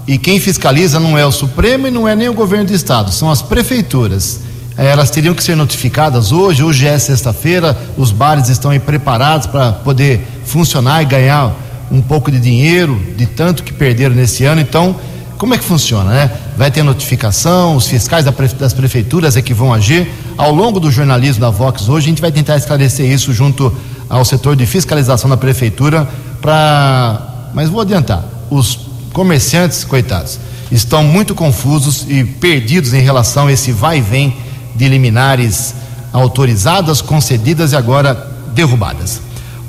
E 0.08 0.18
quem 0.18 0.40
fiscaliza 0.40 1.00
não 1.00 1.18
é 1.18 1.26
o 1.26 1.32
Supremo 1.32 1.88
e 1.88 1.92
não 1.92 2.08
é 2.08 2.16
nem 2.16 2.28
o 2.28 2.34
governo 2.34 2.66
do 2.66 2.74
estado, 2.74 3.12
são 3.12 3.30
as 3.30 3.42
prefeituras. 3.42 4.42
É, 4.78 4.88
elas 4.88 5.10
teriam 5.10 5.34
que 5.34 5.44
ser 5.44 5.56
notificadas 5.56 6.32
hoje, 6.32 6.64
hoje 6.64 6.88
é 6.88 6.98
sexta-feira, 6.98 7.78
os 7.98 8.12
bares 8.12 8.50
estão 8.50 8.72
aí 8.72 8.80
preparados 8.80 9.46
para 9.46 9.72
poder 9.74 10.26
funcionar 10.46 11.02
e 11.02 11.06
ganhar 11.06 11.54
um 11.92 12.02
pouco 12.02 12.32
de 12.32 12.40
dinheiro, 12.40 13.00
de 13.18 13.26
tanto 13.26 13.64
que 13.64 13.74
perderam 13.74 14.16
nesse 14.16 14.46
ano. 14.46 14.62
Então, 14.62 14.96
como 15.42 15.56
é 15.56 15.58
que 15.58 15.64
funciona, 15.64 16.12
né? 16.12 16.32
Vai 16.56 16.70
ter 16.70 16.84
notificação, 16.84 17.76
os 17.76 17.88
fiscais 17.88 18.24
das 18.24 18.74
prefeituras 18.76 19.36
é 19.36 19.42
que 19.42 19.56
vão 19.56 19.74
agir. 19.74 20.08
Ao 20.38 20.54
longo 20.54 20.80
do 20.80 20.92
jornalismo 20.92 21.42
da 21.42 21.50
Vox 21.50 21.90
hoje, 21.90 22.06
a 22.06 22.10
gente 22.10 22.22
vai 22.22 22.32
tentar 22.32 22.58
esclarecer 22.58 23.12
isso 23.12 23.34
junto 23.34 23.76
ao 24.08 24.24
setor 24.24 24.56
de 24.56 24.68
fiscalização 24.68 25.28
da 25.28 25.36
prefeitura 25.36 26.08
para. 26.40 27.50
Mas 27.56 27.70
vou 27.70 27.82
adiantar, 27.82 28.24
os 28.52 28.82
comerciantes, 29.14 29.84
coitados, 29.84 30.38
estão 30.72 31.04
muito 31.04 31.34
confusos 31.34 32.06
e 32.08 32.24
perdidos 32.24 32.94
em 32.94 33.02
relação 33.02 33.48
a 33.48 33.52
esse 33.52 33.72
vai 33.72 33.98
e 33.98 34.02
vem 34.02 34.38
de 34.76 34.88
liminares 34.88 35.74
autorizadas, 36.14 37.02
concedidas 37.02 37.72
e 37.72 37.76
agora 37.76 38.14
derrubadas. 38.54 39.20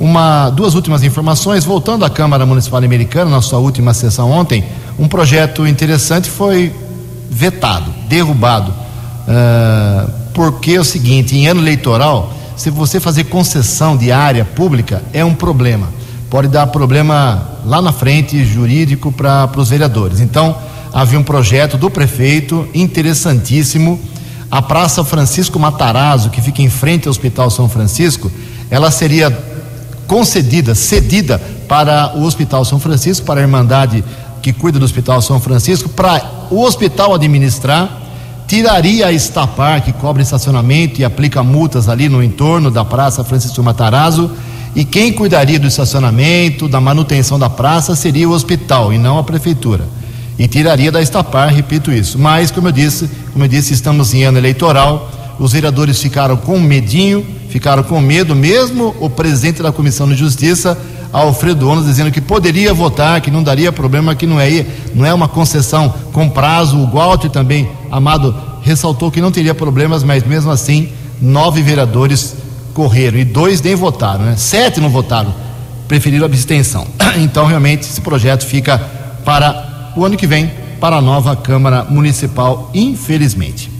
Uma, 0.03 0.50
duas 0.50 0.74
últimas 0.74 1.05
informações, 1.05 1.64
voltando 1.64 2.05
à 2.05 2.11
Câmara 2.11 2.44
Municipal 2.44 2.82
Americana, 2.82 3.30
na 3.30 3.40
sua 3.40 3.61
última 3.61 3.94
sessão 3.94 4.32
ontem, 4.32 4.64
um 4.98 5.07
projeto 5.07 5.64
interessante 5.64 6.28
foi 6.28 6.74
vetado, 7.30 7.88
derrubado, 8.09 8.72
uh, 8.72 10.11
porque 10.34 10.72
é 10.72 10.80
o 10.80 10.84
seguinte, 10.84 11.36
em 11.36 11.46
ano 11.46 11.61
eleitoral, 11.61 12.34
se 12.57 12.68
você 12.68 12.98
fazer 12.98 13.26
concessão 13.26 13.96
de 13.96 14.11
área 14.11 14.44
pública, 14.44 15.00
é 15.12 15.24
um 15.24 15.36
problema. 15.36 15.86
Pode 16.28 16.48
dar 16.48 16.66
problema 16.66 17.61
lá 17.64 17.80
na 17.80 17.92
frente, 17.92 18.44
jurídico, 18.44 19.12
para 19.12 19.48
os 19.57 19.70
vereadores. 19.70 20.18
Então, 20.18 20.57
havia 20.92 21.16
um 21.16 21.22
projeto 21.22 21.76
do 21.76 21.88
prefeito 21.88 22.66
interessantíssimo, 22.74 24.00
a 24.50 24.61
Praça 24.61 25.05
Francisco 25.05 25.61
Matarazzo, 25.61 26.28
que 26.30 26.42
fica 26.42 26.61
em 26.61 26.68
frente 26.68 27.07
ao 27.07 27.12
Hospital 27.12 27.48
São 27.50 27.68
Francisco, 27.68 28.32
ela 28.68 28.90
seria 28.90 29.51
concedida, 30.12 30.74
cedida 30.74 31.40
para 31.66 32.12
o 32.14 32.24
Hospital 32.24 32.66
São 32.66 32.78
Francisco, 32.78 33.24
para 33.24 33.40
a 33.40 33.44
Irmandade 33.44 34.04
que 34.42 34.52
cuida 34.52 34.78
do 34.78 34.84
Hospital 34.84 35.22
São 35.22 35.40
Francisco, 35.40 35.88
para 35.88 36.22
o 36.50 36.60
hospital 36.60 37.14
administrar, 37.14 37.88
tiraria 38.46 39.06
a 39.06 39.12
Estapar, 39.12 39.80
que 39.80 39.90
cobra 39.90 40.20
estacionamento 40.20 41.00
e 41.00 41.04
aplica 41.04 41.42
multas 41.42 41.88
ali 41.88 42.10
no 42.10 42.22
entorno 42.22 42.70
da 42.70 42.84
Praça 42.84 43.24
Francisco 43.24 43.62
Matarazzo, 43.62 44.30
e 44.76 44.84
quem 44.84 45.14
cuidaria 45.14 45.58
do 45.58 45.66
estacionamento, 45.66 46.68
da 46.68 46.78
manutenção 46.78 47.38
da 47.38 47.48
praça, 47.48 47.96
seria 47.96 48.28
o 48.28 48.32
hospital 48.32 48.92
e 48.92 48.98
não 48.98 49.16
a 49.16 49.24
prefeitura 49.24 49.88
e 50.38 50.46
tiraria 50.46 50.92
da 50.92 51.00
Estapar, 51.00 51.48
repito 51.52 51.90
isso. 51.90 52.18
Mas, 52.18 52.50
como 52.50 52.68
eu 52.68 52.72
disse, 52.72 53.08
como 53.32 53.44
eu 53.44 53.48
disse, 53.48 53.72
estamos 53.72 54.12
em 54.12 54.24
ano 54.24 54.36
eleitoral, 54.36 55.10
os 55.38 55.52
vereadores 55.52 56.00
ficaram 56.00 56.36
com 56.36 56.58
medinho, 56.58 57.24
ficaram 57.53 57.82
com 57.82 58.00
medo, 58.00 58.34
mesmo 58.34 58.96
o 58.98 59.11
presidente 59.11 59.62
da 59.62 59.70
Comissão 59.70 60.09
de 60.09 60.14
Justiça, 60.14 60.78
Alfredo 61.12 61.68
Onos, 61.68 61.84
dizendo 61.84 62.11
que 62.11 62.18
poderia 62.18 62.72
votar, 62.72 63.20
que 63.20 63.30
não 63.30 63.42
daria 63.42 63.70
problema, 63.70 64.14
que 64.14 64.26
não 64.26 64.40
é, 64.40 64.64
não 64.94 65.05
é 65.05 65.12
uma 65.12 65.28
concessão 65.28 65.92
com 66.14 66.30
prazo. 66.30 66.78
O 66.78 66.86
Walter 66.86 67.28
também, 67.28 67.68
Amado, 67.90 68.34
ressaltou 68.62 69.11
que 69.11 69.20
não 69.20 69.30
teria 69.30 69.55
problemas, 69.55 70.03
mas 70.03 70.24
mesmo 70.24 70.50
assim, 70.50 70.88
nove 71.20 71.61
vereadores 71.61 72.34
correram 72.72 73.18
e 73.18 73.24
dois 73.24 73.61
nem 73.61 73.74
votaram, 73.74 74.24
né? 74.24 74.34
Sete 74.38 74.80
não 74.80 74.88
votaram, 74.88 75.34
preferiram 75.86 76.24
abstenção. 76.24 76.86
Então, 77.18 77.44
realmente, 77.44 77.82
esse 77.82 78.00
projeto 78.00 78.46
fica 78.46 78.78
para 79.22 79.92
o 79.94 80.07
ano 80.07 80.16
que 80.16 80.26
vem 80.26 80.50
para 80.80 80.96
a 80.96 81.03
nova 81.03 81.36
Câmara 81.36 81.84
Municipal, 81.84 82.70
infelizmente. 82.72 83.70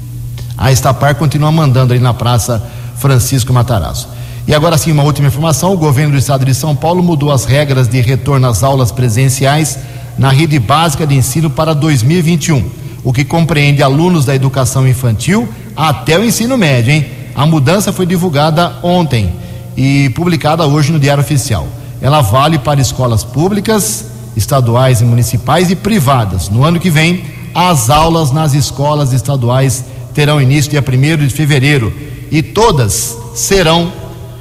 A 0.59 0.71
Estapar 0.71 1.15
continua 1.15 1.51
mandando 1.51 1.95
aí 1.95 1.99
na 1.99 2.13
Praça 2.13 2.63
Francisco 2.97 3.53
Matarazzo. 3.53 4.09
E 4.47 4.55
agora 4.55 4.77
sim, 4.77 4.91
uma 4.91 5.03
última 5.05 5.29
informação: 5.29 5.73
o 5.73 5.77
governo 5.77 6.13
do 6.13 6.19
estado 6.19 6.45
de 6.45 6.55
São 6.55 6.75
Paulo 6.75 7.03
mudou 7.03 7.31
as 7.31 7.45
regras 7.45 7.89
de 7.89 8.01
retorno 8.01 8.47
às 8.47 8.63
aulas 8.63 8.91
presenciais 8.91 9.79
na 10.19 10.31
rede 10.31 10.59
básica 10.59 11.07
de 11.07 11.15
ensino 11.15 11.49
para 11.49 11.75
2021, 11.75 12.65
o 13.03 13.13
que 13.13 13.25
compreende 13.25 13.83
alunos 13.83 14.25
da 14.25 14.35
educação 14.35 14.87
infantil 14.87 15.49
até 15.75 16.19
o 16.19 16.25
ensino 16.25 16.59
médio, 16.59 16.93
hein? 16.93 17.07
A 17.35 17.47
mudança 17.47 17.93
foi 17.93 18.05
divulgada 18.05 18.75
ontem 18.83 19.33
e 19.77 20.11
publicada 20.11 20.67
hoje 20.67 20.93
no 20.93 21.01
Diário 21.01 21.23
Oficial. 21.23 21.67
Ela 22.01 22.21
vale 22.21 22.59
para 22.59 22.81
escolas 22.81 23.25
públicas, 23.25 24.07
estaduais 24.37 25.01
e 25.01 25.05
municipais 25.05 25.71
e 25.71 25.77
privadas. 25.77 26.49
No 26.49 26.65
ano 26.65 26.79
que 26.79 26.91
vem, 26.91 27.25
as 27.55 27.89
aulas 27.89 28.33
nas 28.33 28.55
escolas 28.55 29.13
estaduais 29.13 29.85
terão 30.15 30.41
início 30.41 30.71
dia 30.71 30.83
1 30.83 31.27
de 31.27 31.31
fevereiro 31.31 31.93
e 32.31 32.43
todas 32.43 33.17
serão 33.35 33.93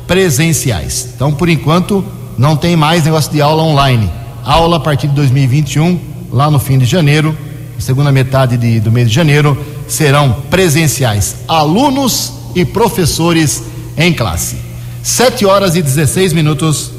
presenciais. 0.08 1.10
Então, 1.16 1.34
por 1.34 1.50
enquanto, 1.50 2.04
não 2.38 2.56
tem 2.56 2.76
mais 2.76 3.06
negócio 3.06 3.32
de 3.32 3.42
aula 3.42 3.64
online. 3.64 4.10
Aula 4.44 4.78
a 4.78 4.80
partir 4.80 5.08
de 5.08 5.16
2021, 5.16 6.00
lá 6.32 6.50
no 6.50 6.60
fim 6.60 6.78
de 6.78 6.86
janeiro, 6.86 7.38
segunda 7.78 8.12
metade 8.12 8.58
de, 8.58 8.80
do 8.80 8.92
mês 8.92 9.10
de 9.10 9.16
janeiro, 9.16 9.58
serão 9.88 10.34
presenciais. 10.50 11.38
Alunos 11.48 12.34
e 12.56 12.66
professores 12.66 13.64
em 13.98 14.14
classe. 14.14 14.56
7 15.04 15.46
horas 15.46 15.76
e 15.76 15.82
16 15.82 16.34
minutos. 16.34 16.92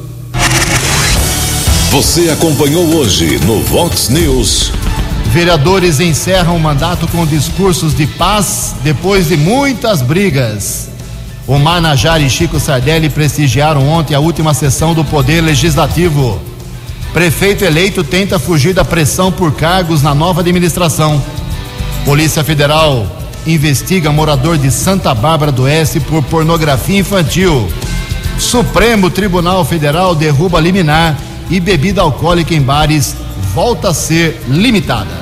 Você 1.90 2.30
acompanhou 2.30 2.84
hoje 2.96 3.38
no 3.44 3.60
Vox 3.62 4.08
News. 4.08 4.72
Vereadores 5.32 5.98
encerram 5.98 6.54
o 6.54 6.60
mandato 6.60 7.08
com 7.08 7.26
discursos 7.26 7.96
de 7.96 8.06
paz 8.06 8.74
depois 8.84 9.28
de 9.28 9.36
muitas 9.38 10.02
brigas. 10.02 10.90
O 11.46 11.58
Manajari 11.58 12.26
e 12.26 12.30
Chico 12.30 12.60
Sardelli 12.60 13.08
prestigiaram 13.08 13.88
ontem 13.88 14.14
a 14.14 14.20
última 14.20 14.52
sessão 14.52 14.92
do 14.92 15.02
Poder 15.02 15.40
Legislativo. 15.40 16.38
Prefeito 17.14 17.64
eleito 17.64 18.04
tenta 18.04 18.38
fugir 18.38 18.74
da 18.74 18.84
pressão 18.84 19.32
por 19.32 19.52
cargos 19.52 20.02
na 20.02 20.14
nova 20.14 20.42
administração. 20.42 21.20
Polícia 22.04 22.44
Federal 22.44 23.06
investiga 23.46 24.12
morador 24.12 24.58
de 24.58 24.70
Santa 24.70 25.14
Bárbara 25.14 25.50
do 25.50 25.62
Oeste 25.62 25.98
por 25.98 26.22
pornografia 26.24 26.98
infantil. 26.98 27.72
Supremo 28.38 29.08
Tribunal 29.08 29.64
Federal 29.64 30.14
derruba 30.14 30.60
liminar 30.60 31.16
e 31.48 31.58
bebida 31.58 32.02
alcoólica 32.02 32.54
em 32.54 32.60
bares 32.60 33.16
volta 33.54 33.88
a 33.88 33.94
ser 33.94 34.42
limitada. 34.46 35.21